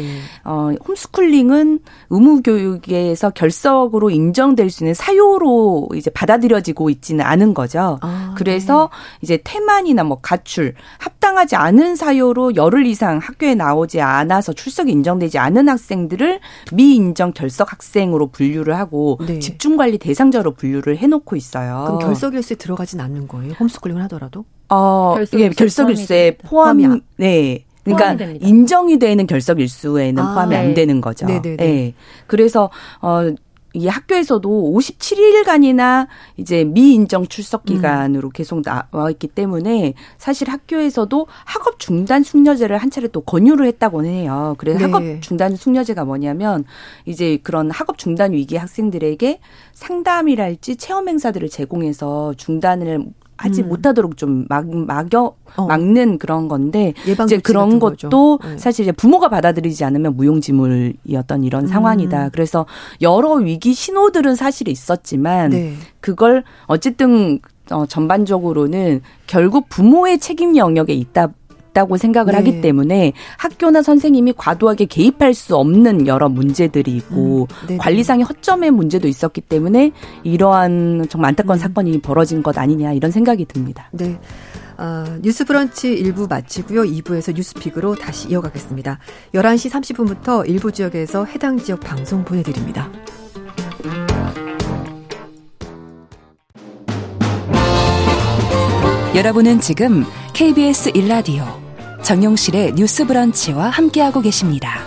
[0.43, 7.99] 어, 홈스쿨링은 의무 교육에서 결석으로 인정될 수 있는 사유로 이제 받아들여지고 있지는 않은 거죠.
[8.01, 9.17] 아, 그래서 네.
[9.21, 15.67] 이제 태만이나 뭐 가출, 합당하지 않은 사유로 열흘 이상 학교에 나오지 않아서 출석이 인정되지 않은
[15.67, 16.39] 학생들을
[16.71, 19.39] 미인정 결석 학생으로 분류를 하고 네.
[19.39, 21.83] 집중 관리 대상자로 분류를 해놓고 있어요.
[21.85, 23.53] 그럼 결석 일수에 들어가진 않는 거예요?
[23.59, 24.45] 홈스쿨링을 하더라도?
[24.69, 27.65] 어, 결석, 예, 결석 일수에 포함, 네.
[27.83, 30.61] 그러니까 인정이 되는 결석 일수에는 아, 포함이 네.
[30.61, 31.25] 안 되는 거죠.
[31.25, 31.57] 네네네.
[31.57, 31.93] 네.
[32.27, 32.69] 그래서
[33.01, 33.33] 어
[33.73, 36.07] 이 학교에서도 57일간이나
[36.37, 38.31] 이제 미인정 출석 기간으로 음.
[38.33, 44.55] 계속 나와 있기 때문에 사실 학교에서도 학업 중단 숙려제를 한 차례 또 권유를 했다고는 해요.
[44.57, 44.85] 그래서 네.
[44.85, 46.65] 학업 중단 숙려제가 뭐냐면
[47.05, 49.39] 이제 그런 학업 중단 위기 학생들에게
[49.73, 53.05] 상담이랄지 체험 행사들을 제공해서 중단을
[53.41, 53.69] 하지 음.
[53.69, 55.65] 못하도록 좀 막, 막여, 어.
[55.65, 56.93] 막는 그런 건데
[57.25, 58.57] 이제 그런 것도 네.
[58.57, 61.67] 사실 이제 부모가 받아들이지 않으면 무용지물이었던 이런 음.
[61.67, 62.29] 상황이다.
[62.29, 62.67] 그래서
[63.01, 65.73] 여러 위기 신호들은 사실 있었지만 네.
[65.99, 67.39] 그걸 어쨌든
[67.71, 71.29] 어, 전반적으로는 결국 부모의 책임 영역에 있다
[71.71, 72.37] 있다고 생각을 네.
[72.37, 77.77] 하기 때문에 학교나 선생님이 과도하게 개입할 수 없는 여러 문제들이 있고 음.
[77.77, 79.91] 관리상의 허점의 문제도 있었기 때문에
[80.23, 81.61] 이러한 정말 안타까운 음.
[81.61, 83.89] 사건이 벌어진 것 아니냐 이런 생각이 듭니다.
[83.91, 84.19] 네.
[84.77, 86.83] 어, 뉴스 브런치 1부 마치고요.
[86.83, 88.99] 2부에서 뉴스픽으로 다시 이어가겠습니다.
[89.33, 92.89] 11시 30분부터 일부 지역에서 해당 지역 방송 보내드립니다.
[99.13, 101.60] 여러분은 지금 KBS 1라디오
[102.03, 104.79] 정용실의 뉴스 브런치와 함께하고 계십니다.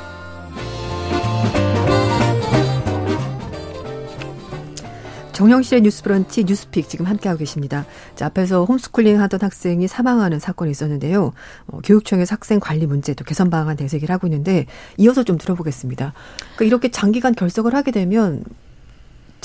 [5.32, 7.86] 정영실의 뉴스 브런치 뉴스픽 지금 함께하고 계십니다.
[8.14, 11.32] 자, 앞에서 홈스쿨링 하던 학생이 사망하는 사건이 있었는데요.
[11.66, 16.12] 어, 교육청에서 학생 관리 문제 또 개선 방안 대세기를 하고 있는데 이어서 좀 들어보겠습니다.
[16.56, 18.44] 그러니까 이렇게 장기간 결석을 하게 되면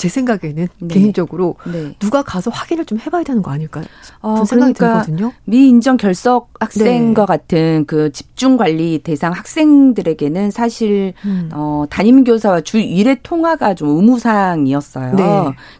[0.00, 0.88] 제 생각에는 네.
[0.88, 1.94] 개인적으로 네.
[1.98, 3.82] 누가 가서 확인을 좀 해봐야 되는 거 아닐까
[4.22, 5.32] 어, 생각이 그러니까 들거든요.
[5.44, 7.26] 미인정 결석 학생과 네.
[7.26, 11.50] 같은 그 집중 관리 대상 학생들에게는 사실 음.
[11.52, 15.14] 어, 담임 교사와 주 1회 통화가 좀 의무 사항이었어요.
[15.16, 15.24] 네.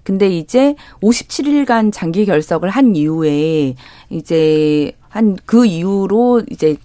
[0.02, 3.74] 근데 이제 57일간 장기 결석을 한 이후에
[4.10, 6.76] 이제 한 그 이후로 이제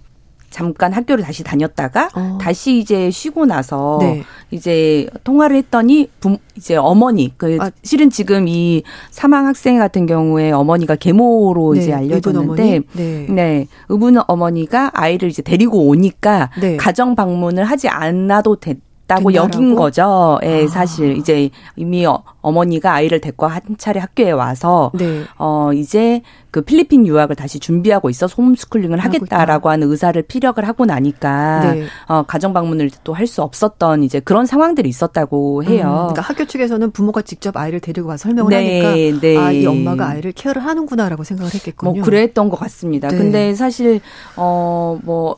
[0.56, 2.38] 잠깐 학교를 다시 다녔다가 어.
[2.40, 4.22] 다시 이제 쉬고 나서 네.
[4.50, 7.70] 이제 통화를 했더니 부, 이제 어머니 그 아.
[7.82, 11.82] 실은 지금 이 사망 학생 같은 경우에 어머니가 계모로 네.
[11.82, 13.26] 이제 알려졌는데 네.
[13.28, 13.66] 네.
[13.90, 16.78] 의분 어머니가 아이를 이제 데리고 오니까 네.
[16.78, 20.38] 가정 방문을 하지 않아도 됐 다고 여긴 거죠.
[20.44, 20.68] 예, 아.
[20.68, 25.22] 사실 이제 이미 어, 어머니가 아이를 데리고 한 차례 학교에 와서 네.
[25.38, 31.72] 어 이제 그 필리핀 유학을 다시 준비하고 있어 홈스쿨링을 하겠다라고 하는 의사를 피력을 하고 나니까
[31.74, 31.84] 네.
[32.08, 35.84] 어 가정 방문을 또 할 수 없었던 이제 그런 상황들이 있었다고 해요.
[35.86, 39.36] 음, 그러니까 학교 측에서는 부모가 직접 아이를 데리고 가서 설명을 네, 하니까 네.
[39.36, 41.92] 아, 이 엄마가 아이를 케어를 하는구나라고 생각을 했겠군요.
[41.92, 43.08] 뭐 그랬던 것 같습니다.
[43.08, 43.16] 네.
[43.18, 44.00] 근데 사실
[44.36, 45.36] 어뭐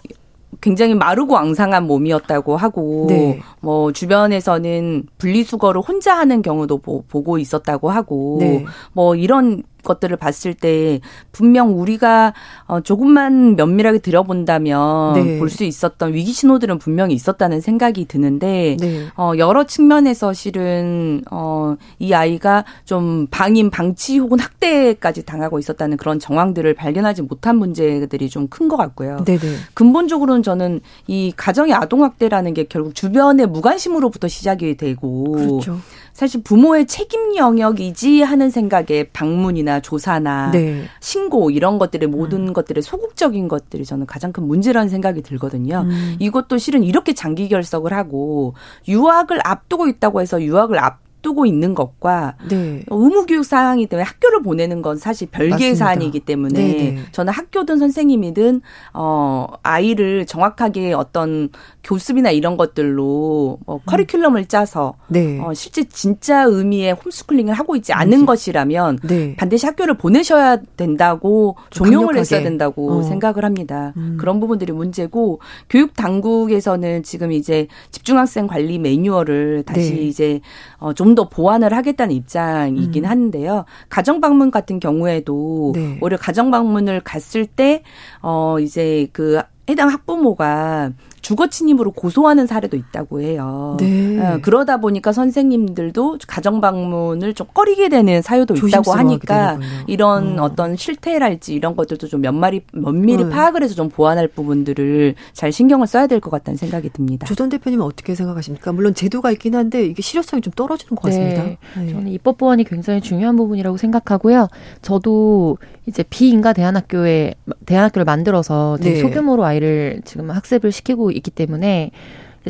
[0.60, 3.40] 굉장히 마르고 앙상한 몸이었다고 하고 네.
[3.60, 8.64] 뭐 주변에서는 분리수거를 혼자 하는 경우도 보, 고 있었다고 하고 네.
[8.92, 11.00] 뭐 이런 것들을 봤을 때
[11.32, 12.34] 분명 우리가
[12.66, 15.38] 어 조금만 면밀하게 들여본다면 네.
[15.38, 19.06] 볼수 있었던 위기 신호들은 분명히 있었다는 생각이 드는데 네.
[19.16, 26.74] 어 여러 측면에서 실은 어이 아이가 좀 방임 방치 혹은 학대까지 당하고 있었다는 그런 정황들을
[26.74, 29.24] 발견하지 못한 문제들이 좀 큰 것 같고요.
[29.24, 29.40] 네네.
[29.74, 35.78] 근본적으로는 저는 이 가정의 아동 학대라는 게 결국 주변의 무관심으로부터 시작이 되고 그렇죠.
[36.18, 40.82] 사실 부모의 책임 영역이지 하는 생각에 방문이나 조사나 네.
[40.98, 42.52] 신고 이런 것들의 모든 음.
[42.52, 45.86] 것들의 소극적인 것들이 저는 가장 큰 문제라는 생각이 들거든요.
[45.86, 46.16] 음.
[46.18, 48.54] 이것도 실은 이렇게 장기 결석을 하고
[48.88, 52.82] 유학을 앞두고 있다고 해서 유학을 앞 두고 있는 것과 네.
[52.88, 55.84] 의무 교육 사항이기 때문에 학교를 보내는 건 사실 별개의 맞습니다.
[55.84, 56.90] 사안이기 때문에 네네.
[56.90, 56.98] 네.
[57.12, 58.60] 저는 학교든 선생님이든
[58.94, 61.48] 어 아이를 정확하게 어떤
[61.82, 63.80] 교습이나 이런 것들로 뭐 음.
[63.86, 65.40] 커리큘럼을 짜서 네.
[65.40, 68.24] 어 실제 진짜 의미의 홈스쿨링을 하고 있지 않은 네.
[68.24, 69.34] 것이라면 네.
[69.36, 72.20] 반드시 학교를 보내셔야 된다고 종용을 강력하게.
[72.20, 73.02] 했어야 된다고 어.
[73.02, 73.92] 생각을 합니다.
[73.96, 74.16] 음.
[74.20, 80.02] 그런 부분들이 문제고 교육 당국에서는 지금 이제 집중학생 관리 매뉴얼을 다시 네.
[80.02, 80.40] 이제
[80.78, 83.10] 어좀 좀더 보완을 하겠다는 입장이긴 음.
[83.10, 83.64] 한데요.
[83.88, 85.98] 가정 방문 같은 경우에도 네.
[86.00, 87.82] 오히려 가정 방문을 갔을 때
[88.22, 93.76] 어 이제 그 해당 학부모가 주거 침입으로 고소하는 사례도 있다고 해요.
[93.80, 94.18] 네.
[94.20, 100.38] 어, 그러다 보니까 선생님들도 가정 방문을 좀 꺼리게 되는 사유도 있다고 하니까 이런 음.
[100.40, 103.30] 어떤 실태랄지 이런 것들도 좀 면밀히 면밀히 네.
[103.30, 107.26] 파악을 해서 좀 보완할 부분들을 잘 신경을 써야 될 것 같다는 생각이 듭니다.
[107.26, 108.72] 조전 대표님은 어떻게 생각하십니까?
[108.72, 111.44] 물론 제도가 있긴 한데 이게 실효성이 좀 떨어지는 것 같습니다.
[111.44, 111.58] 네.
[111.76, 111.92] 네.
[111.92, 114.48] 저는 입법 보완이 굉장히 중요한 부분이라고 생각하고요.
[114.82, 117.34] 저도 이제 비인가 대안학교에
[117.66, 119.00] 대안학교를 만들어서 되게 네.
[119.00, 121.90] 소규모로 아이를 지금 학습을 시키고 있기 때문에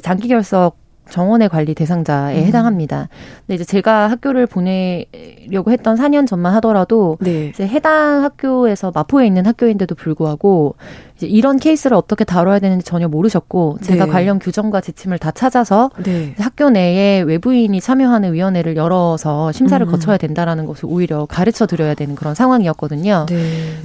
[0.03, 0.77] 장기 결석
[1.09, 2.45] 정원의 관리 대상자에 음.
[2.45, 3.09] 해당합니다.
[3.47, 7.49] 근데 이제 제가 학교를 보내려고 했던 4년 전만 하더라도 네.
[7.49, 10.77] 이제 해당 학교에서 마포에 있는 학교인데도 불구하고
[11.19, 14.11] 이제 이런 케이스를 어떻게 다뤄야 되는지 전혀 모르셨고 제가 네.
[14.11, 16.33] 관련 규정과 지침을 다 찾아서 네.
[16.39, 19.91] 학교 내에 외부인이 참여하는 위원회를 열어서 심사를 음.
[19.91, 23.27] 거쳐야 된다라는 것을 오히려 가르쳐 드려야 되는 그런 상황이었거든요.
[23.29, 23.37] 네.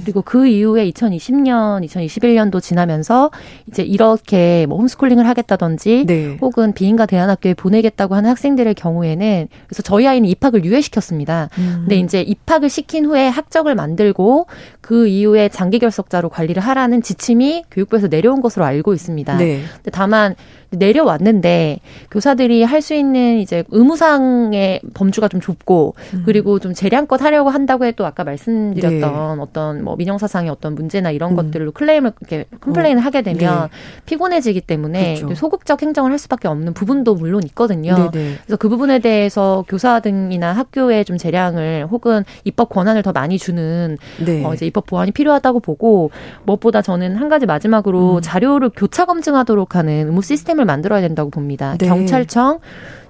[0.04, 3.32] 그리고 그 이후에 2020년, 2021년도 지나면서
[3.66, 6.38] 이제 이렇게 뭐 홈스쿨링을 하겠다든지 네.
[6.40, 11.48] 혹은 비인가 대안학교에 보내겠다고 하는 학생들의 경우에는 그래서 저희 아이는 입학을 유예시켰습니다.
[11.58, 11.78] 음.
[11.80, 14.46] 근데 이제 입학을 시킨 후에 학적을 만들고
[14.80, 19.36] 그 이후에 장기 결석자로 관리를 하라는 지침 이 교육부에서 내려온 것으로 알고 있습니다.
[19.36, 19.62] 네.
[19.74, 20.34] 근데 다만
[20.78, 26.22] 내려왔는데 교사들이 할 수 있는 이제 의무상의 범주가 좀 좁고 음.
[26.26, 29.42] 그리고 좀 재량껏 하려고 한다고 해도 아까 말씀드렸던 네.
[29.42, 31.36] 어떤 뭐 민형사상의 어떤 문제나 이런 음.
[31.36, 33.04] 것들로 클레임을 이렇게 complain을 어.
[33.04, 33.68] 하게 되면 네.
[34.04, 35.34] 피곤해지기 때문에 그렇죠.
[35.34, 37.94] 소극적 행정을 할 수밖에 없는 부분도 물론 있거든요.
[37.94, 38.10] 네네.
[38.12, 38.34] 네.
[38.44, 44.44] 그래서 그 부분에 대해서 교사들이나 학교에 좀 재량을 혹은 입법 권한을 더 많이 주는 네.
[44.44, 46.10] 어 이제 입법 보완이 필요하다고 보고
[46.44, 48.20] 무엇보다 저는 한 가지 마지막으로 음.
[48.20, 51.76] 자료를 교차 검증하도록 하는 의무 시스템을 시스템을 만들어야 된다고 봅니다.
[51.78, 51.86] 네.
[51.86, 52.58] 경찰청,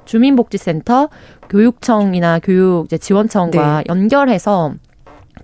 [0.05, 1.09] 주민복지센터,
[1.49, 3.85] 교육청이나 교육 지원청과 네.
[3.89, 4.75] 연결해서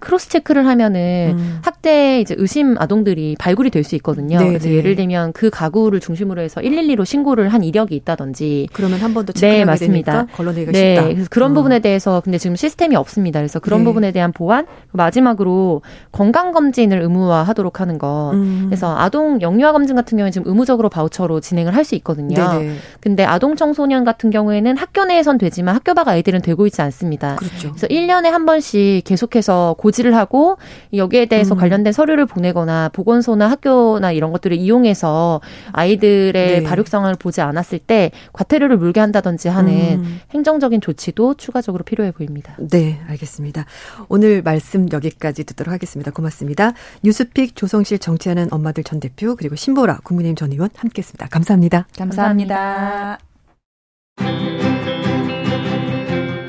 [0.01, 1.59] cross check를 하면은 음.
[1.63, 4.39] 학대 이제 의심 아동들이 발굴이 될 수 있거든요.
[4.39, 4.49] 네네.
[4.51, 4.75] 그래서 네.
[4.77, 9.33] 예를 들면 그 가구를 중심으로 해서 112로 신고를 한 이력이 있다든지 그러면 한 번 더
[9.33, 10.27] 체크하게 네, 맞습니다.
[10.35, 11.09] 걸러내기가 네, 쉽다.
[11.09, 11.55] 그래서 그런 음.
[11.55, 13.39] 부분에 대해서 근데 지금 시스템이 없습니다.
[13.41, 13.85] 그래서 그런 네.
[13.85, 15.83] 부분에 대한 보완 마지막으로
[16.13, 18.31] 건강 검진을 의무화하도록 하는 것.
[18.35, 18.67] 음.
[18.69, 22.37] 그래서 아동 영유아 검진 같은 경우에 지금 의무적으로 바우처로 진행을 할 수 있거든요.
[22.37, 22.75] 네네.
[23.01, 27.37] 근데 아동 청소년 같은 경우에는 학교 내에선 되지만 학교 밖 아이들은 되고 있지 않습니다.
[27.37, 27.71] 그렇죠.
[27.71, 30.57] 그래서 1년에 한 번씩 계속해서 고 지를 하고
[30.93, 31.59] 여기에 대해서 음.
[31.59, 35.41] 관련된 서류를 보내거나 보건소나 학교나 이런 것들을 이용해서
[35.73, 36.63] 아이들의 네.
[36.63, 40.21] 발육 상황을 보지 않았을 때 과태료를 물게 한다든지 하는 음.
[40.33, 42.55] 행정적인 조치도 추가적으로 필요해 보입니다.
[42.59, 43.67] 네, 알겠습니다.
[44.09, 46.11] 오늘 말씀 여기까지 듣도록 하겠습니다.
[46.11, 46.73] 고맙습니다.
[47.03, 51.29] 뉴스픽 조성실 정치하는 엄마들 전 대표 그리고 신보라 국민의힘 전 의원 함께했습니다.
[51.29, 51.87] 감사합니다.
[51.97, 53.19] 감사합니다.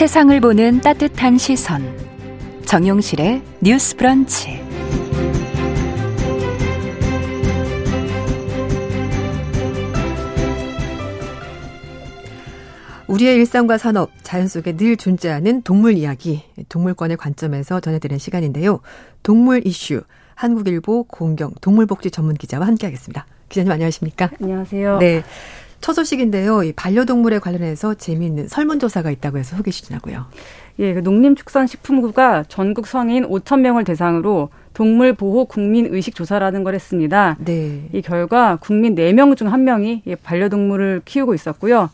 [0.00, 1.82] 세상을 보는 따뜻한 시선.
[2.64, 4.58] 정용실의 뉴스 브런치.
[13.08, 18.80] 우리의 일상과 산업, 자연 속에 늘 존재하는 동물 이야기, 동물권의 관점에서 전해드리는 시간인데요.
[19.22, 20.00] 동물 이슈,
[20.34, 23.26] 한국일보 공경 동물복지 전문 기자와 함께하겠습니다.
[23.50, 24.30] 기자님 안녕하십니까?
[24.40, 24.96] 안녕하세요.
[24.96, 25.22] 네.
[25.80, 26.62] 첫 소식인데요.
[26.62, 30.26] 이 반려동물에 관련해서 재미있는 설문조사가 있다고 해서 소개 시나고요
[30.78, 37.36] 예, 그 농림축산식품부가 전국 성인 5천 명을 대상으로 동물 보호 국민 의식 조사라는 걸 했습니다.
[37.38, 37.88] 네.
[37.92, 41.90] 이 결과 국민 4명 중 1명이 반려동물을 키우고 있었고요.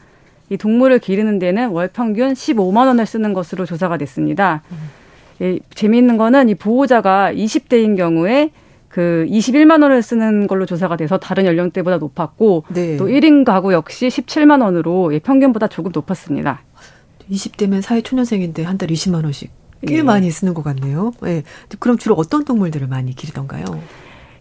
[0.51, 4.63] 이 동물을 기르는 데는 월 평균 15만 원을 쓰는 것으로 조사가 됐습니다.
[4.71, 4.77] 음.
[5.41, 8.51] 예, 재미있는 거는 이 보호자가 20대인 경우에
[8.97, 12.97] 그 21만 원을 쓰는 걸로 조사가 돼서 다른 연령대보다 높았고 네.
[12.97, 16.63] 또 1인 가구 역시 17만 원으로 예, 평균보다 조금 높았습니다.
[17.31, 19.51] 20대면 사회 초년생인데 한 달 20만 원씩
[19.87, 20.03] 꽤 예.
[20.03, 21.13] 많이 쓰는 것 같네요.
[21.27, 21.43] 예.
[21.79, 23.67] 그럼 주로 어떤 동물들을 많이 기르던가요?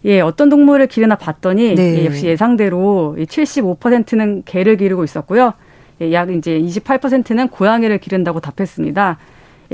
[0.05, 1.99] 예, 어떤 동물을 기르나 봤더니 네.
[1.99, 5.51] 예, 역시 예상대로 75%는 개를 기르고 있었고요.
[5.99, 9.17] 예, 약 이제 28%는 고양이를 기른다고 답했습니다.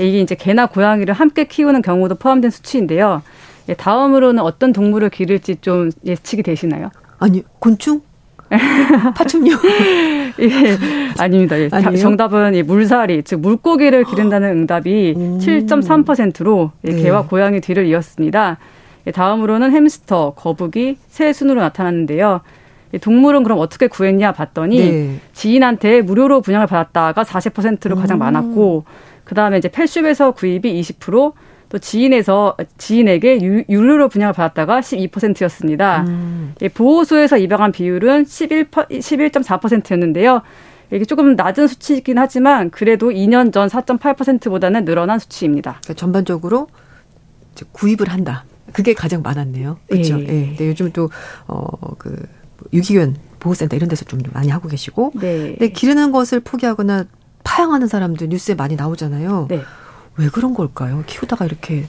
[0.00, 3.22] 예, 이게 이제 개나 고양이를 함께 키우는 경우도 포함된 수치인데요.
[3.68, 6.90] 예, 다음으로는 어떤 동물을 기를지 좀 예측이 되시나요?
[7.18, 8.00] 아니, 곤충?
[9.16, 9.56] 파충류?
[10.40, 10.78] 예,
[11.18, 11.58] 아닙니다.
[11.58, 15.38] 예, 정답은 예, 물사리, 즉 물고기를 기른다는 응답이 음.
[15.38, 17.02] 7.3%로 예, 네.
[17.02, 18.58] 개와 고양이 뒤를 이었습니다.
[19.06, 22.40] 예, 다음으로는 햄스터, 거북이, 새 순으로 나타났는데요.
[23.00, 25.16] 동물은 그럼 어떻게 구했냐 봤더니 네.
[25.32, 28.20] 지인한테 무료로 분양을 받았다가 40%로 가장 음.
[28.20, 28.84] 많았고
[29.24, 31.32] 그 다음에 이제 펫숍에서 구입이 20%,
[31.72, 36.04] 또 지인에서 지인에게 유, 유료로 분양을 받았다가 12%였습니다.
[36.06, 36.54] 음.
[36.60, 40.42] 예, 보호소에서 입양한 비율은 11 11.4%였는데요.
[40.92, 45.78] 이게 조금 낮은 수치이긴 하지만 그래도 2년 전 4.8%보다는 늘어난 수치입니다.
[45.82, 46.68] 그러니까 전반적으로
[47.72, 48.44] 구입을 한다.
[48.74, 49.78] 그게 가장 많았네요.
[49.88, 50.20] 그렇죠.
[50.20, 50.26] 예.
[50.28, 50.56] 예.
[50.58, 52.26] 네, 요즘 또어그
[52.74, 55.54] 유기견 보호센터 이런 데서 좀 많이 하고 계시고 네.
[55.58, 57.06] 근데 기르는 것을 포기하거나
[57.44, 59.46] 파양하는 사람들 뉴스에 많이 나오잖아요.
[59.48, 59.62] 네.
[60.16, 61.02] 왜 그런 걸까요?
[61.06, 61.84] 키우다가 이렇게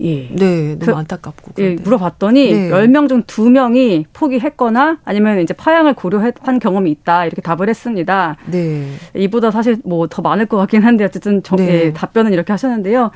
[0.00, 0.28] 예.
[0.28, 1.52] 네, 너무 그, 안타깝고.
[1.58, 2.70] 예, 물어봤더니 네.
[2.70, 7.26] 10명 중 2명이 포기했거나 아니면 이제 파양을 고려한 경험이 있다.
[7.26, 8.36] 이렇게 답을 했습니다.
[8.46, 8.86] 네.
[9.16, 11.86] 이보다 사실 뭐 더 많을 것 같긴 한데 어쨌든 저, 네.
[11.86, 13.10] 예, 답변은 이렇게 하셨는데요.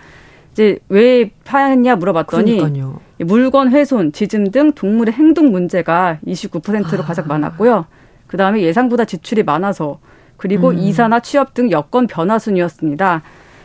[0.53, 2.99] 이제 왜 파양했냐 물어봤더니 그러니까요.
[3.21, 7.07] 물건 훼손, 짖음 등 동물의 행동 문제가 29%로 아.
[7.07, 7.87] 가장 많았고요.
[8.27, 10.01] 그 다음에 예상보다 지출이 많아서
[10.37, 10.79] 그리고 음.
[10.79, 13.23] 이사나 취업 등 여건 변화 순이었습니다.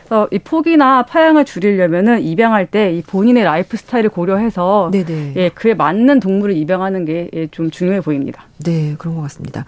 [0.08, 5.34] 그래서 이 포기나 파양을 줄이려면은 입양할 때 이 본인의 라이프 스타일을 고려해서 네네.
[5.36, 8.44] 예 그에 맞는 동물을 입양하는 게좀 예, 중요해 보입니다.
[8.64, 9.66] 네, 그런 것 같습니다.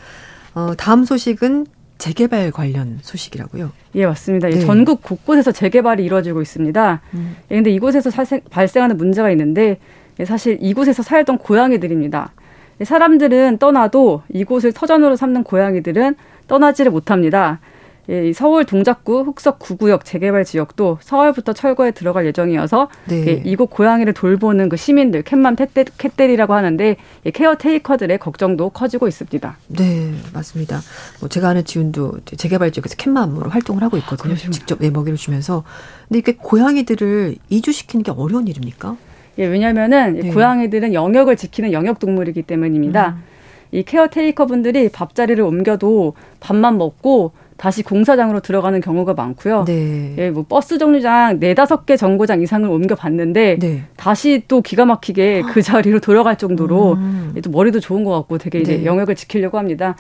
[0.55, 1.67] 어, 다음 소식은
[1.99, 3.71] 재개발 관련 소식이라고요?
[3.97, 4.49] 예, 맞습니다.
[4.49, 4.61] 네.
[4.61, 7.01] 전국 곳곳에서 재개발이 이루어지고 있습니다.
[7.13, 7.37] 음.
[7.51, 9.79] 예, 근데 이곳에서 사생, 발생하는 문제가 있는데
[10.19, 12.33] 예, 사실 이곳에서 살던 고양이들입니다.
[12.81, 16.15] 예, 사람들은 떠나도 이곳을 터전으로 삼는 고양이들은
[16.49, 17.61] 떠나지를 못합니다.
[18.09, 23.27] 예, 서울 동작구 흑석 구구역 재개발 지역도 서울부터 철거에 들어갈 예정이어서 네.
[23.27, 25.57] 예, 이곳 고양이를 돌보는 그 시민들 캣맘
[25.99, 26.97] 캣데리라고 하는데
[27.27, 29.57] 예, 케어테이커들의 걱정도 커지고 있습니다.
[29.69, 30.81] 네, 맞습니다.
[31.21, 34.35] 뭐 제가 아는 지훈도 재개발 지역에서 캣맘으로 활동을 하고 있거든요.
[34.35, 35.63] 아, 직접 예, 먹이를 주면서
[36.09, 38.97] 근데 이게 고양이들을 이주시키는 게 어려운 일입니까?
[39.39, 40.31] 예, 왜냐면은 네.
[40.31, 43.17] 고양이들은 영역을 지키는 영역 동물이기 때문입니다.
[43.19, 43.31] 음.
[43.73, 49.67] 이 케어테이커 분들이 밥자리를 옮겨도 밥만 먹고 다시 공사장으로 들어가는 경우가 많고요.
[49.67, 50.15] 네.
[50.17, 53.83] 예, 뭐 버스 정류장 네다섯 개 정거장 이상을 옮겨 봤는데 네.
[53.99, 57.35] 다시 또 기가 막히게 그 자리로 돌아갈 정도로 음.
[57.45, 58.87] 또 머리도 좋은 것 같고 되게 이제 네.
[58.87, 59.95] 영역을 지키려고 합니다.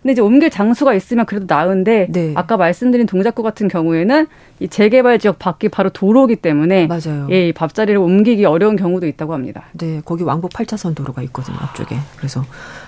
[0.00, 2.32] 근데 이제 옮길 장수가 있으면 그래도 나은데 네.
[2.34, 4.26] 아까 말씀드린 동작구 같은 경우에는
[4.60, 7.28] 이 재개발 지역 밖이 바로 도로기 때문에 맞아요.
[7.30, 9.64] 예, 이 밥자리를 옮기기 어려운 경우도 있다고 합니다.
[9.72, 11.94] 네, 거기 왕복 8차선 도로가 있거든요, 앞쪽에.
[12.16, 12.42] 그래서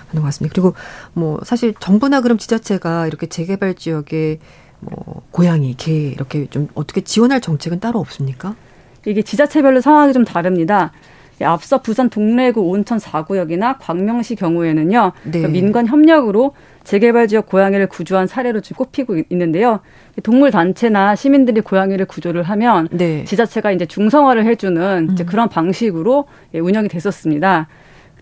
[0.09, 0.53] 하는 것 같습니다.
[0.53, 0.73] 그리고
[1.13, 4.39] 뭐 사실 정부나 그럼 지자체가 이렇게 재개발 지역에
[4.79, 8.55] 뭐 고양이, 개 이렇게 좀 어떻게 지원할 정책은 따로 없습니까?
[9.05, 10.91] 이게 지자체별로 상황이 좀 다릅니다.
[11.43, 15.11] 앞서 부산 동래구 온천 4구역이나 광명시 경우에는요.
[15.23, 15.41] 네.
[15.41, 16.53] 그 민간 협력으로
[16.85, 19.81] 재개발 지역 고양이를 구조한 사례로 지금 꼽히고 있는데요.
[20.23, 23.25] 동물 단체나 시민들이 고양이를 구조를 하면 네.
[23.25, 25.25] 지자체가 이제 중성화를 해주는 이제 음.
[25.25, 27.67] 그런 방식으로 예, 운영이 됐었습니다.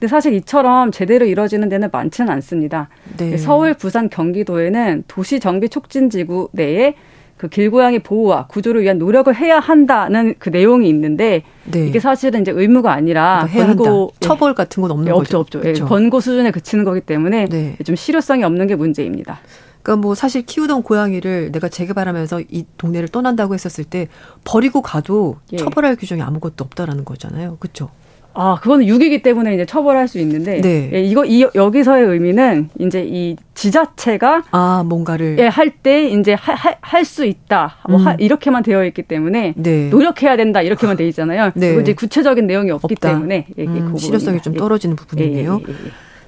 [0.04, 2.90] 근데 사실 이처럼 제대로 이루어지는 데는 많지는 않습니다.
[3.16, 3.38] 네.
[3.38, 6.96] 서울, 부산, 경기도에는 도시 정비 촉진 지구 내에
[7.38, 11.88] 그 길고양이 보호와 구조를 위한 노력을 해야 한다는 그 내용이 있는데 네.
[11.88, 14.20] 이게 사실은 이제 의무가 아니라 그러니까 권고 예.
[14.20, 15.40] 처벌 같은 건 없는 네, 거죠.
[15.40, 15.70] 없죠, 없죠.
[15.70, 17.78] 예, 권고 수준에 그치는 거기 때문에 네.
[17.86, 19.40] 좀 실효성이 없는 게 문제입니다.
[19.84, 24.10] 그러니까 뭐 사실 키우던 고양이를 내가 재개발하면서 이 동네를 떠난다고 했었을 때
[24.44, 25.58] 버리고 가도 예.
[25.58, 27.56] 처벌할 규정이 아무것도 없다라는 거잖아요.
[27.62, 27.90] 그렇죠?
[28.36, 30.90] 아, 그거는 6이기 때문에 이제 처벌할 수 있는데 네.
[30.94, 37.06] 예, 이거 이 여기서의 의미는 이제 이 지자체가 아, 뭔가를 예, 할 때 이제 할
[37.06, 37.76] 수 있다.
[37.90, 38.08] 뭐 음.
[38.08, 39.90] 하, 이렇게만 되어 있기 때문에 네.
[39.90, 40.62] 노력해야 된다.
[40.62, 41.52] 이렇게만 돼 있잖아요.
[41.56, 41.68] 네.
[41.68, 43.10] 그리고 이제 구체적인 내용이 없기 없다.
[43.10, 44.58] 때문에 예, 음, 실효성이 좀 예.
[44.58, 45.62] 떨어지는 부분이네요.
[45.68, 45.76] 예, 예,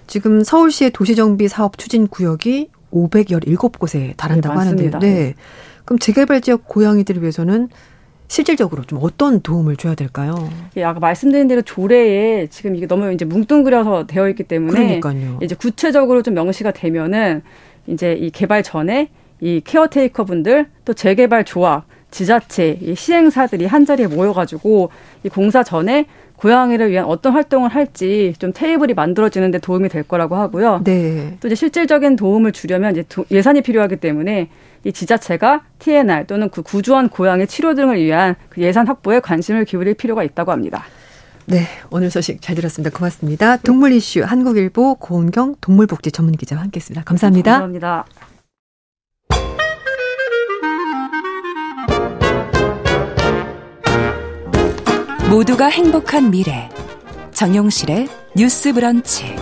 [0.08, 5.00] 지금 서울시의 도시정비 사업 추진 구역이 517곳에 달한다고 네, 하는데요.
[5.00, 5.34] 네.
[5.86, 7.70] 그럼 재개발 지역 고양이들을 위해서는
[8.28, 10.50] 실질적으로 좀 어떤 도움을 줘야 될까요?
[10.78, 15.40] 예, 아까 말씀드린 대로 조례에 지금 이게 너무 이제 뭉뚱그려서 되어 있기 때문에 그러니까요.
[15.42, 17.44] 이제 구체적으로 좀 명시가 되면은
[17.88, 19.10] 이제 이 개발 전에
[19.42, 24.90] 이 케어테이커 분들 또 재개발 조합 지자체 이 시행사들이 한 자리에 모여가지고
[25.24, 26.06] 이 공사 전에
[26.38, 30.82] 고양이를 위한 어떤 활동을 할지 좀 테이블이 만들어지는데 도움이 될 거라고 하고요.
[30.84, 31.38] 네.
[31.40, 34.50] 또 이제 실질적인 도움을 주려면 이제 예산이 필요하기 때문에
[34.84, 39.96] 이 지자체가 TNR 또는 그 구조한 고양이 치료 등을 위한 그 예산 확보에 관심을 기울일
[39.96, 40.84] 필요가 있다고 합니다.
[41.48, 42.96] 네, 오늘 소식 잘 들었습니다.
[42.96, 43.58] 고맙습니다.
[43.58, 47.04] 동물 이슈 한국일보 고은경 동물복지 전문 기자와 함께했습니다.
[47.04, 47.52] 감사합니다.
[47.52, 48.06] 감사합니다.
[55.30, 56.70] 모두가 행복한 미래
[57.32, 58.08] 정용실의
[58.38, 59.36] 뉴스 브런치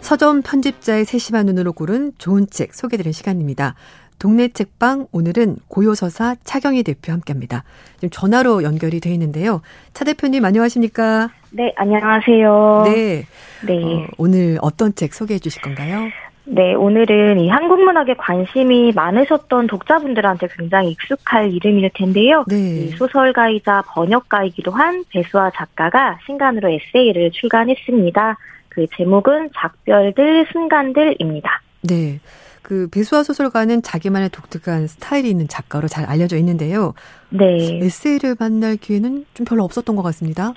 [0.00, 3.74] 서점 편집자의 세심한 눈으로 고른 좋은 책 소개드리는 시간입니다.
[4.18, 7.64] 동네 책방 오늘은 고요서사 차경희 대표 함께합니다.
[7.96, 9.60] 지금 전화로 연결이 돼 있는데요.
[9.92, 11.30] 차 대표님 안녕하십니까?
[11.50, 12.82] 네, 안녕하세요.
[12.86, 13.26] 네.
[13.66, 13.84] 네.
[13.84, 16.08] 어, 오늘 어떤 책 소개해 주실 건가요?
[16.50, 22.44] 네, 오늘은 이 한국 문학에 관심이 많으셨던 독자분들한테 굉장히 익숙할 이름일 텐데요.
[22.48, 22.56] 네.
[22.56, 28.38] 이 소설가이자 번역가이기도 한 배수아 작가가 신간으로 에세이를 출간했습니다.
[28.70, 31.60] 그 제목은 작별들, 순간들입니다.
[31.82, 32.18] 네.
[32.62, 36.94] 그 배수아 소설가는 자기만의 독특한 스타일이 있는 작가로 잘 알려져 있는데요.
[37.28, 37.78] 네.
[37.82, 40.54] 에세이를 만날 기회는 좀 별로 없었던 것 같습니다.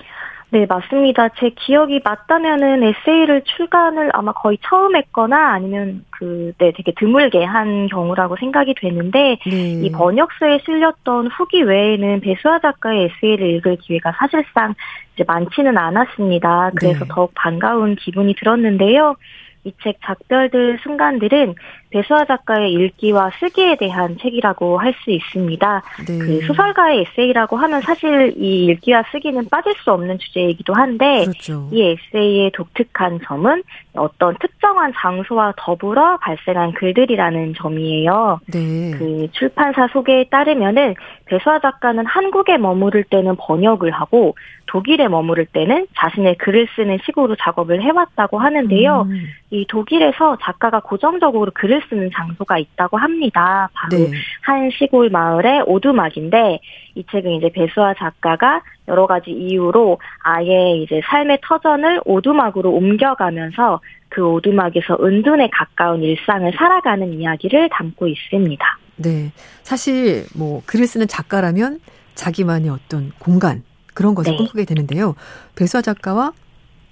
[0.52, 1.30] 네, 맞습니다.
[1.38, 7.86] 제 기억이 맞다면은 에세이를 출간을 아마 거의 처음 했거나 아니면 그, 네, 되게 드물게 한
[7.86, 9.50] 경우라고 생각이 되는데, 네.
[9.82, 14.74] 이 번역서에 실렸던 후기 외에는 배수아 작가의 에세이를 읽을 기회가 사실상
[15.14, 16.72] 이제 많지는 않았습니다.
[16.74, 17.10] 그래서 네.
[17.10, 19.16] 더욱 반가운 기분이 들었는데요.
[19.64, 21.54] 이 책 작별들 순간들은
[21.92, 25.82] 배수아 작가의 읽기와 쓰기에 대한 책이라고 할 수 있습니다.
[26.06, 26.18] 네.
[26.18, 31.68] 그 소설가의 에세이라고 하면 사실 이 읽기와 쓰기는 빠질 수 없는 주제이기도 한데 그렇죠.
[31.72, 33.62] 이 에세이의 독특한 점은
[33.94, 38.40] 어떤 특정한 장소와 더불어 발생한 글들이라는 점이에요.
[38.52, 38.92] 네.
[38.92, 40.94] 그 출판사 소개에 따르면은
[41.26, 44.34] 배수아 작가는 한국에 머무를 때는 번역을 하고
[44.66, 49.02] 독일에 머무를 때는 자신의 글을 쓰는 식으로 작업을 해왔다고 하는데요.
[49.02, 49.26] 음.
[49.50, 53.68] 이 독일에서 작가가 고정적으로 글을 쓰는 장소가 있다고 합니다.
[53.74, 54.10] 바로 네.
[54.42, 56.60] 한 시골 마을의 오두막인데
[56.94, 64.26] 이 책은 이제 배수아 작가가 여러 가지 이유로 아예 이제 삶의 터전을 오두막으로 옮겨가면서 그
[64.26, 68.78] 오두막에서 은둔에 가까운 일상을 살아가는 이야기를 담고 있습니다.
[68.96, 69.32] 네.
[69.62, 71.80] 사실 뭐 글을 쓰는 작가라면
[72.14, 73.62] 자기만의 어떤 공간
[73.94, 74.36] 그런 것을 네.
[74.38, 75.14] 꿈꾸게 되는데요.
[75.56, 76.32] 배수아 작가와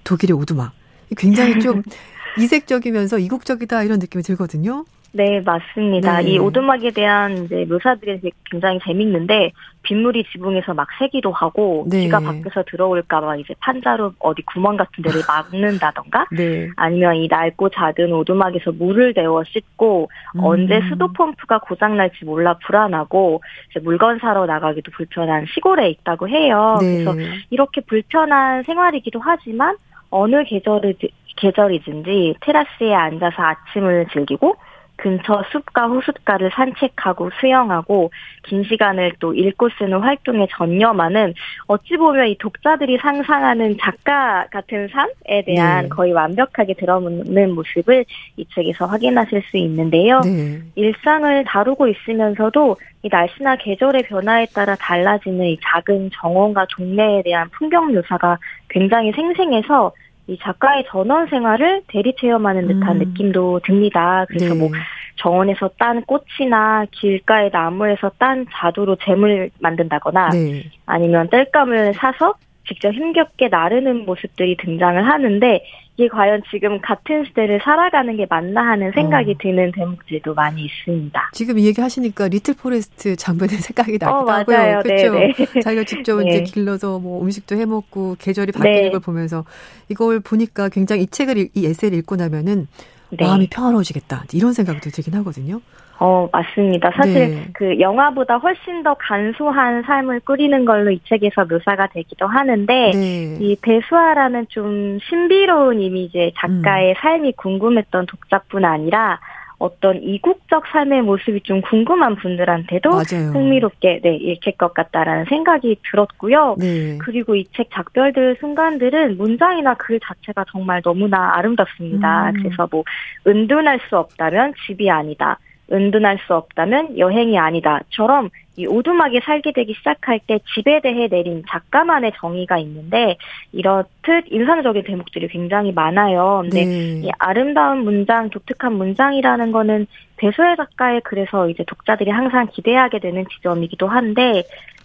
[0.03, 0.73] 독일의 오두막
[1.17, 1.83] 굉장히 좀
[2.37, 4.85] 이색적이면서 이국적이다 이런 느낌이 들거든요.
[5.13, 6.21] 네, 맞습니다.
[6.21, 6.31] 네.
[6.31, 9.51] 이 오두막에 대한 이제 묘사들이 굉장히 재밌는데
[9.83, 12.01] 빗물이 지붕에서 막 새기도 하고 네.
[12.03, 16.69] 비가 밖에서 들어올까봐 이제 판자로 어디 구멍 같은 데를 막는다던가 네.
[16.77, 20.43] 아니면 이 낡고 작은 오두막에서 물을 데워 씻고 음.
[20.43, 23.41] 언제 수도 펌프가 고장 날지 몰라 불안하고
[23.81, 26.77] 물건 사러 나가기도 불편한 시골에 있다고 해요.
[26.79, 27.03] 네.
[27.03, 27.15] 그래서
[27.49, 29.75] 이렇게 불편한 생활이기도 하지만
[30.09, 30.95] 어느 계절을
[31.37, 34.55] 계절이든지 테라스에 앉아서 아침을 즐기고
[35.01, 38.11] 근처 숲과 호숫가를 산책하고 수영하고
[38.43, 41.33] 긴 시간을 또 읽고 쓰는 활동에 전념하는
[41.65, 45.89] 어찌 보면 이 독자들이 상상하는 작가 같은 삶에 대한 네.
[45.89, 48.05] 거의 완벽하게 드러묻는 모습을
[48.37, 50.19] 이 책에서 확인하실 수 있는데요.
[50.19, 50.59] 네.
[50.75, 57.91] 일상을 다루고 있으면서도 이 날씨나 계절의 변화에 따라 달라지는 이 작은 정원과 동네에 대한 풍경
[57.91, 58.37] 묘사가
[58.69, 59.91] 굉장히 생생해서
[60.31, 62.99] 이 작가의 전원 생활을 대리 체험하는 듯한 음.
[62.99, 64.25] 느낌도 듭니다.
[64.29, 64.69] 그래서 뭐 네.
[64.69, 64.71] 뭐
[65.17, 70.63] 정원에서 딴 꽃이나 길가의 나무에서 딴 자두로 잼을 만든다거나 네.
[70.85, 72.35] 아니면 땔감을 사서
[72.67, 75.63] 직접 힘겹게 나르는 모습들이 등장을 하는데
[75.97, 79.35] 이게 과연 지금 같은 시대를 살아가는 게 맞나 하는 생각이 어.
[79.39, 81.29] 드는 대목들도 많이 있습니다.
[81.33, 84.79] 지금 이 얘기 하시니까 리틀 포레스트 장면이 생각이 나기도 어, 하고요.
[84.83, 85.13] 그렇죠.
[85.13, 85.45] 네, 네.
[85.61, 86.29] 자기가 직접 네.
[86.29, 88.89] 이제 길러서 뭐 음식도 해 먹고 계절이 바뀌는 네.
[88.89, 89.45] 걸 보면서
[89.89, 92.67] 이걸 보니까 굉장히 이 책을 이 에세이를 읽고 나면은
[93.11, 93.25] 네.
[93.25, 95.61] 마음이 평화로워지겠다 이런 생각도 들긴 하거든요.
[96.03, 96.89] 어, 맞습니다.
[96.95, 97.47] 사실 네.
[97.53, 103.37] 그 영화보다 훨씬 더 간소한 삶을 꾸리는 걸로 이 책에서 묘사가 되기도 하는데 네.
[103.39, 106.95] 이 배수아라는 좀 신비로운 이미지의 작가의 음.
[106.99, 109.19] 삶이 궁금했던 독자뿐 아니라
[109.59, 113.29] 어떤 이국적 삶의 모습이 좀 궁금한 분들한테도 맞아요.
[113.33, 116.55] 흥미롭게 네, 읽힐 것 같다라는 생각이 들었고요.
[116.57, 116.97] 네.
[116.97, 122.31] 그리고 이 책 작별들 순간들은 문장이나 글 자체가 정말 너무나 아름답습니다.
[122.31, 122.33] 음.
[122.41, 122.83] 그래서 뭐
[123.27, 125.37] 은둔할 수 없다면 집이 아니다.
[125.71, 132.11] 은둔할 수 없다면 여행이 아니다처럼 이 오두막에 살게 되기 시작할 때 집에 대해 내린 작가만의
[132.17, 133.15] 정의가 있는데
[133.53, 136.41] 이렇듯 인상적인 대목들이 굉장히 많아요.
[136.43, 137.01] 근데 네.
[137.05, 143.87] 이 아름다운 문장, 독특한 문장이라는 거는 배소의 작가의 그래서 이제 독자들이 항상 기대하게 되는 지점이기도
[143.87, 144.43] 한데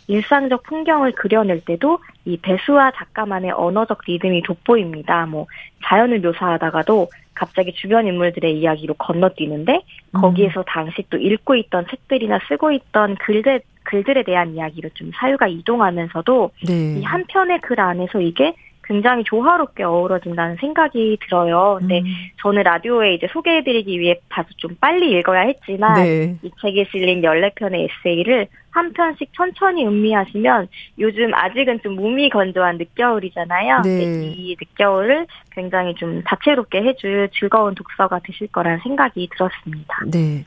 [0.09, 5.27] 일상적 풍경을 그려낼 때도 이 배수와 작가만의 언어적 리듬이 돋보입니다.
[5.27, 5.47] 뭐
[5.85, 10.21] 자연을 묘사하다가도 갑자기 주변 인물들의 이야기로 건너뛰는데 음.
[10.21, 16.51] 거기에서 당시 또 읽고 있던 책들이나 쓰고 있던 글들 글들에 대한 이야기로 좀 사유가 이동하면서도
[16.67, 16.99] 네.
[16.99, 18.55] 이 한 편의 글 안에서 이게
[18.87, 21.79] 굉장히 조화롭게 어우러진다는 생각이 들어요.
[21.81, 22.05] 근데 음.
[22.41, 26.37] 저는 라디오에 이제 소개해드리기 위해 봐서 좀 빨리 읽어야 했지만 네.
[26.43, 30.69] 이 책에 실린 14편의 에세이를 한 편씩 천천히 음미하시면
[30.99, 33.83] 요즘 아직은 좀 몸이 건조한 늦겨울이잖아요.
[33.83, 34.33] 네.
[34.37, 40.05] 이 늦겨울을 굉장히 좀 다채롭게 해줄 즐거운 독서가 되실 거라는 생각이 들었습니다.
[40.13, 40.45] 네.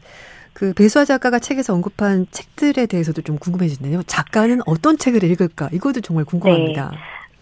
[0.54, 4.04] 그 배수아 작가가 책에서 언급한 책들에 대해서도 좀 궁금해지네요.
[4.04, 5.70] 작가는 어떤 책을 읽을까?
[5.72, 6.92] 이것도 정말 궁금합니다.
[6.92, 6.98] 네.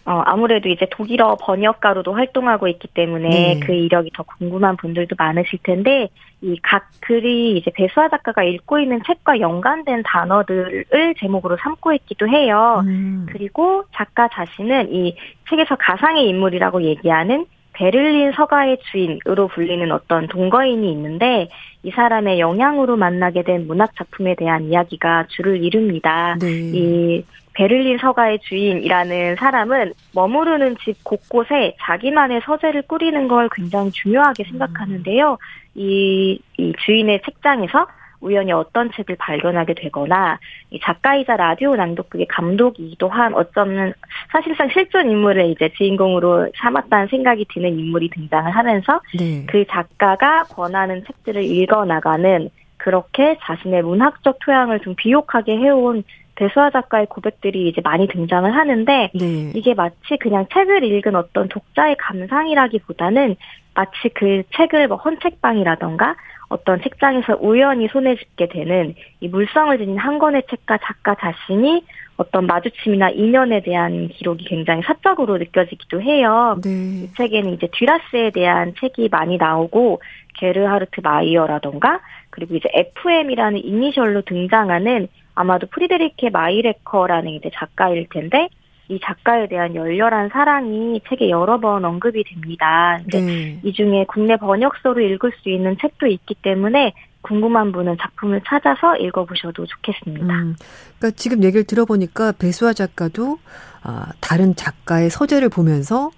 [0.08, 3.60] 어, 아무래도 이제 독일어 번역가로도 활동하고 있기 때문에 네.
[3.60, 6.08] 그 이력이 더 궁금한 분들도 많으실 텐데
[6.40, 12.82] 이 각 글이 이제 배수아 작가가 읽고 있는 책과 연관된 단어들을 제목으로 삼고 있기도 해요.
[12.86, 13.26] 음.
[13.30, 15.16] 그리고 작가 자신은 이
[15.50, 21.48] 책에서 가상의 인물이라고 얘기하는 베를린 서가의 주인으로 불리는 어떤 동거인이 있는데
[21.82, 26.36] 이 사람의 영향으로 만나게 된 문학 작품에 대한 이야기가 줄을 이룹니다.
[26.40, 26.46] 네.
[26.50, 27.24] 이
[27.58, 35.36] 베를린 서가의 주인이라는 사람은 머무르는 집 곳곳에 자기만의 서재를 꾸리는 걸 굉장히 중요하게 생각하는데요.
[35.74, 37.88] 이, 이 주인의 책장에서
[38.20, 40.38] 우연히 어떤 책을 발견하게 되거나
[40.70, 43.92] 이 작가이자 라디오 낭독극의 감독이기도 한 어쩌면
[44.30, 49.44] 사실상 실존 인물을 이제 주인공으로 삼았다는 생각이 드는 인물이 등장을 하면서 네.
[49.48, 56.04] 그 작가가 권하는 책들을 읽어 나가는 그렇게 자신의 문학적 토양을 좀 비옥하게 해온
[56.38, 59.52] 배수아 작가의 고백들이 이제 많이 등장을 하는데 네.
[59.54, 63.34] 이게 마치 그냥 책을 읽은 어떤 독자의 감상이라기보다는
[63.74, 66.14] 마치 그 책을 뭐 헌책방이라던가
[66.48, 71.84] 어떤 책장에서 우연히 손에 짚게 되는 이 물성을 지닌 한 권의 책과 작가 자신이
[72.16, 76.58] 어떤 마주침이나 인연에 대한 기록이 굉장히 사적으로 느껴지기도 해요.
[76.62, 77.04] 네.
[77.04, 80.00] 이 책에는 이제 듀라스에 대한 책이 많이 나오고
[80.38, 85.08] 게르하르트 마이어라던가 그리고 이제 FM이라는 이니셜로 등장하는
[85.38, 88.48] 아마도 프리데리케 마이뢰커라는 이제 작가일 텐데
[88.88, 92.98] 이 작가에 대한 열렬한 사랑이 책에 여러 번 언급이 됩니다.
[93.06, 93.60] 네.
[93.62, 99.64] 이 중에 국내 번역서로 읽을 수 있는 책도 있기 때문에 궁금한 분은 작품을 찾아서 읽어보셔도
[99.64, 100.34] 좋겠습니다.
[100.34, 100.56] 음,
[100.98, 103.38] 그러니까 지금 얘기를 들어보니까 배수아 작가도
[103.84, 106.10] 아, 다른 작가의 소재를 보면서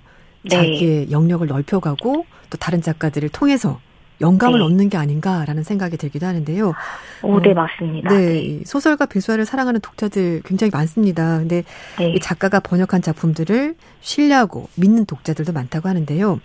[0.44, 0.50] 네.
[0.50, 3.80] 자기의 영역을 넓혀가고 또 다른 작가들을 통해서
[4.20, 4.64] 영감을 네.
[4.64, 6.74] 얻는 게 아닌가라는 생각이 들기도 하는데요.
[7.22, 8.10] 오, 네, 어, 맞습니다.
[8.10, 8.62] 네, 네.
[8.64, 11.38] 소설가 배수아를 사랑하는 독자들 굉장히 많습니다.
[11.38, 11.64] 근데
[11.98, 12.12] 네.
[12.12, 16.40] 이 작가가 번역한 작품들을 신뢰하고 믿는 독자들도 많다고 하는데요.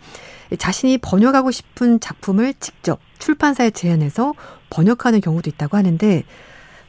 [0.58, 4.34] 자신이 번역하고 싶은 작품을 직접 출판사에 제안해서
[4.70, 6.24] 번역하는 경우도 있다고 하는데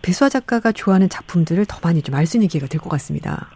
[0.03, 3.49] 배수아 작가가 좋아하는 작품들을 더 많이 좀 알 수 있는 기회가 될 것 같습니다.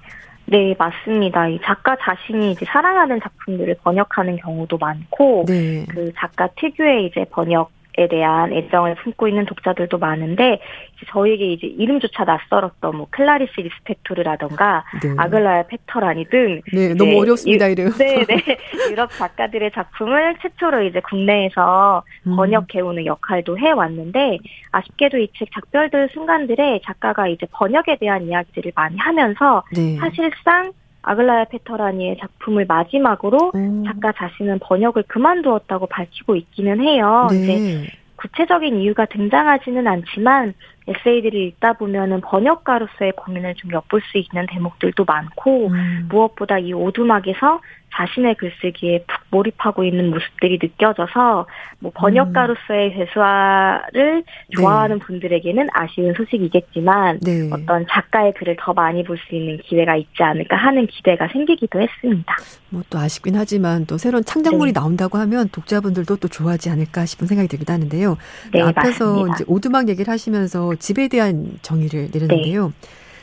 [0.46, 1.48] 네, 맞습니다.
[1.48, 5.86] 이 작가 자신이 이제 사랑하는 작품들을 번역하는 경우도 많고, 네.
[5.88, 10.60] 그 작가 특유의 이제 번역 에 대한 애정을 품고 있는 독자들도 많은데
[11.08, 15.14] 저에게 이제 이름조차 낯설었던 뭐 클라리스 리스펙토르라던가 네.
[15.16, 17.90] 아글라야 페터라니 등 네, 너무 어렵습니다 이름.
[17.92, 18.36] 네, 네.
[18.90, 22.36] 유럽 작가들의 작품을 최초로 이제 국내에서 음.
[22.36, 24.38] 번역해 오는 역할도 해 왔는데
[24.72, 29.96] 아쉽게도 이 책 작별들 순간들에 작가가 이제 번역에 대한 이야기들을 많이 하면서 네.
[29.96, 30.72] 사실상
[31.02, 33.84] 아글라야 페터라니의 작품을 마지막으로 음.
[33.86, 37.26] 작가 자신은 번역을 그만두었다고 밝히고 있기는 해요.
[37.30, 37.36] 네.
[37.36, 37.86] 근데
[38.16, 40.52] 구체적인 이유가 등장하지는 않지만
[40.90, 46.06] 에세이들을 읽다 보면은 번역가로서의 고민을 좀 엿볼 수 있는 대목들도 많고 음.
[46.10, 47.60] 무엇보다 이 오두막에서
[47.92, 51.46] 자신의 글쓰기에 푹 몰입하고 있는 모습들이 느껴져서
[51.80, 54.22] 뭐 번역가로서의 회수화를
[54.56, 55.04] 좋아하는 네.
[55.04, 57.50] 분들에게는 아쉬운 소식이겠지만 네.
[57.52, 62.36] 어떤 작가의 글을 더 많이 볼 수 있는 기회가 있지 않을까 하는 기대가 생기기도 했습니다.
[62.70, 64.80] 뭐 또 아쉽긴 하지만 또 새로운 창작물이 네.
[64.80, 68.16] 나온다고 하면 독자분들도 또 좋아하지 않을까 싶은 생각이 들기도 하는데요.
[68.52, 69.34] 네, 앞에서 맞습니다.
[69.34, 72.72] 이제 오두막 얘기를 하시면서 집에 대한 정의를 내렸는데요.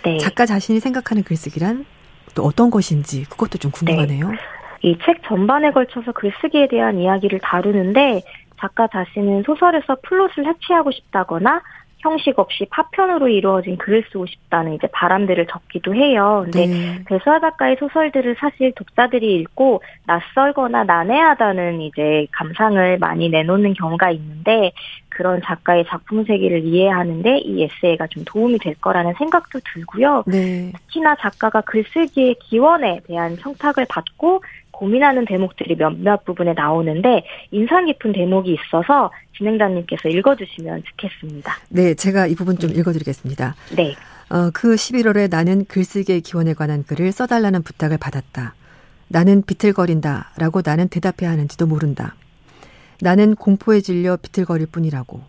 [0.04, 0.12] 네.
[0.12, 0.18] 네.
[0.20, 1.86] 작가 자신이 생각하는 글쓰기란
[2.34, 4.30] 또 어떤 것인지 그것도 좀 궁금하네요.
[4.30, 4.38] 네.
[4.84, 8.22] 이책 전반에 걸쳐서 글쓰기에 대한 이야기를 다루는데
[8.60, 11.62] 작가 자신은 소설에서 플롯을 해체하고 싶다거나
[12.00, 16.42] 형식 없이 파편으로 이루어진 글을 쓰고 싶다는 이제 바람들을 적기도 해요.
[16.46, 17.04] 근데 네.
[17.06, 24.72] 배수아 작가의 소설들을 사실 독자들이 읽고 낯설거나 난해하다는 이제 감상을 많이 내놓는 경우가 있는데
[25.10, 30.24] 그런 작가의 작품 세계를 이해하는데 이 에세이가 좀 도움이 될 거라는 생각도 들고요.
[30.28, 30.72] 네.
[30.76, 34.44] 특히나 작가가 글쓰기의 기원에 대한 청탁을 받고
[34.78, 41.54] 고민하는 대목들이 몇몇 부분에 나오는데 인상 깊은 대목이 있어서 진행자님께서 읽어주시면 좋겠습니다.
[41.70, 43.56] 네, 제가 이 부분 좀 읽어드리겠습니다.
[43.76, 43.96] 네.
[44.30, 48.54] 어, 그 11월에 나는 글쓰기의 기원에 관한 글을 써달라는 부탁을 받았다.
[49.08, 52.14] 나는 비틀거린다 라고 나는 대답해야 하는지도 모른다.
[53.02, 55.22] 나는 공포에 질려 비틀거릴 뿐이라고.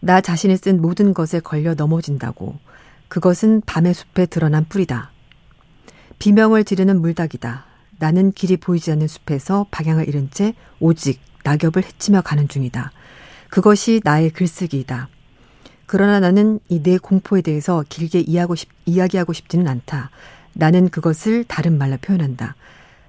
[0.00, 2.56] 나 자신이 쓴 모든 것에 걸려 넘어진다고.
[3.08, 5.10] 그것은 밤의 숲에 드러난 뿌리다.
[6.18, 7.71] 비명을 지르는 물닭이다.
[8.02, 12.90] 나는 길이 보이지 않는 숲에서 방향을 잃은 채 오직 낙엽을 헤치며 가는 중이다.
[13.48, 15.08] 그것이 나의 글쓰기이다.
[15.86, 20.10] 그러나 나는 이 내 공포에 대해서 길게 이야기하고, 싶, 이야기하고 싶지는 않다.
[20.52, 22.56] 나는 그것을 다른 말로 표현한다.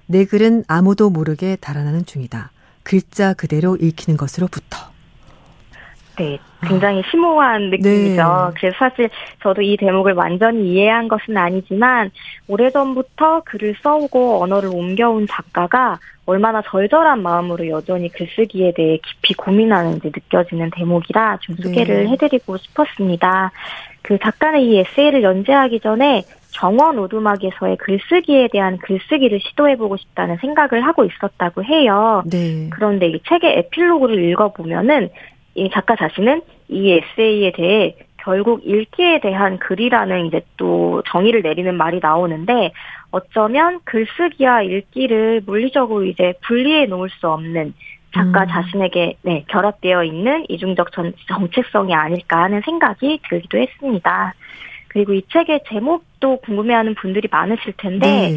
[0.06, 2.52] 내 글은 아무도 모르게 달아나는 중이다.
[2.84, 4.78] 글자 그대로 읽히는 것으로부터.
[6.18, 8.52] 네, 굉장히 심오한 느낌이죠.
[8.54, 8.60] 네.
[8.60, 9.08] 그래서 사실
[9.42, 12.10] 저도 이 대목을 완전히 이해한 것은 아니지만
[12.48, 20.70] 오래전부터 글을 써오고 언어를 옮겨온 작가가 얼마나 절절한 마음으로 여전히 글쓰기에 대해 깊이 고민하는지 느껴지는
[20.74, 22.10] 대목이라 좀 소개를 네.
[22.10, 23.52] 해드리고 싶었습니다.
[24.02, 31.04] 그 작가는 이 에세이를 연재하기 전에 정원 오두막에서의 글쓰기에 대한 글쓰기를 시도해보고 싶다는 생각을 하고
[31.04, 32.22] 있었다고 해요.
[32.30, 32.68] 네.
[32.70, 35.10] 그런데 이 책의 에필로그를 읽어보면은
[35.54, 42.00] 이 작가 자신은 이 에세이에 대해 결국 읽기에 대한 글이라는 이제 또 정의를 내리는 말이
[42.00, 42.72] 나오는데
[43.10, 47.74] 어쩌면 글쓰기와 읽기를 물리적으로 이제 분리해 놓을 수 없는
[48.14, 48.48] 작가 음.
[48.48, 54.34] 자신에게 네, 결합되어 있는 이중적 전, 정체성이 아닐까 하는 생각이 들기도 했습니다.
[54.88, 58.36] 그리고 이 책의 제목도 궁금해하는 분들이 많으실 텐데 네.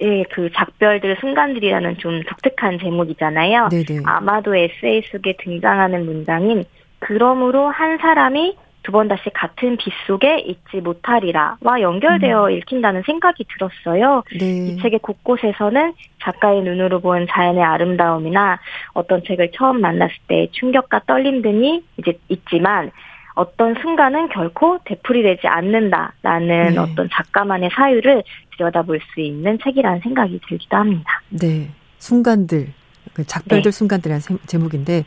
[0.00, 3.68] 예, 그 작별들 순간들이라는 좀 독특한 제목이잖아요.
[3.70, 4.02] 네네.
[4.04, 6.64] 아마도 에세이 속에 등장하는 문장인
[7.00, 12.50] 그러므로 한 사람이 두 번 다시 같은 빛 속에 있지 못하리라와 연결되어 음.
[12.52, 14.22] 읽힌다는 생각이 들었어요.
[14.38, 14.46] 네.
[14.68, 15.92] 이 책의 곳곳에서는
[16.22, 18.58] 작가의 눈으로 본 자연의 아름다움이나
[18.94, 22.90] 어떤 책을 처음 만났을 때 충격과 떨림 등이 이제 있지만
[23.38, 26.76] 어떤 순간은 결코 되풀이되지 않는다라는 네.
[26.76, 28.24] 어떤 작가만의 사유를
[28.56, 31.22] 들여다볼 수 있는 책이라는 생각이 들기도 합니다.
[31.30, 31.70] 네.
[31.98, 32.66] 순간들,
[33.14, 33.76] 그 작별들 네.
[33.76, 35.04] 순간들이라는 제목인데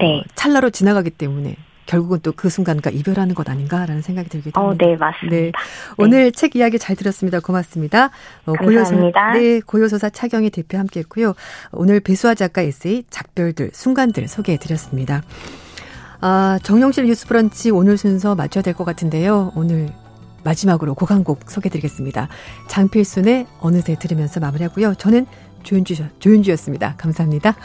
[0.00, 0.18] 네.
[0.18, 4.86] 어, 찰나로 지나가기 때문에 결국은 또 그 순간과 이별하는 것 아닌가라는 생각이 들기도 어, 합니다.
[4.86, 5.36] 네, 맞습니다.
[5.36, 5.52] 네.
[5.98, 6.30] 오늘 네.
[6.30, 7.40] 책 이야기 잘 들었습니다.
[7.40, 8.06] 고맙습니다.
[8.46, 9.32] 어, 감사합니다.
[9.32, 11.34] 고요소, 네, 고요소사 차경희 대표 함께 했고요.
[11.72, 15.20] 오늘 배수아 작가 에세이 작별들, 순간들 소개해 드렸습니다.
[16.20, 19.52] 아, 정영실 뉴스 브런치 오늘 순서 맞춰야 될 것 같은데요.
[19.54, 19.90] 오늘
[20.44, 22.28] 마지막으로 고강곡 소개드리겠습니다.
[22.68, 24.94] 장필순의 어느새 들으면서 마무리하고요.
[24.94, 25.26] 저는
[25.64, 26.94] 조윤주, 조윤주였습니다.
[26.96, 27.56] 감사합니다.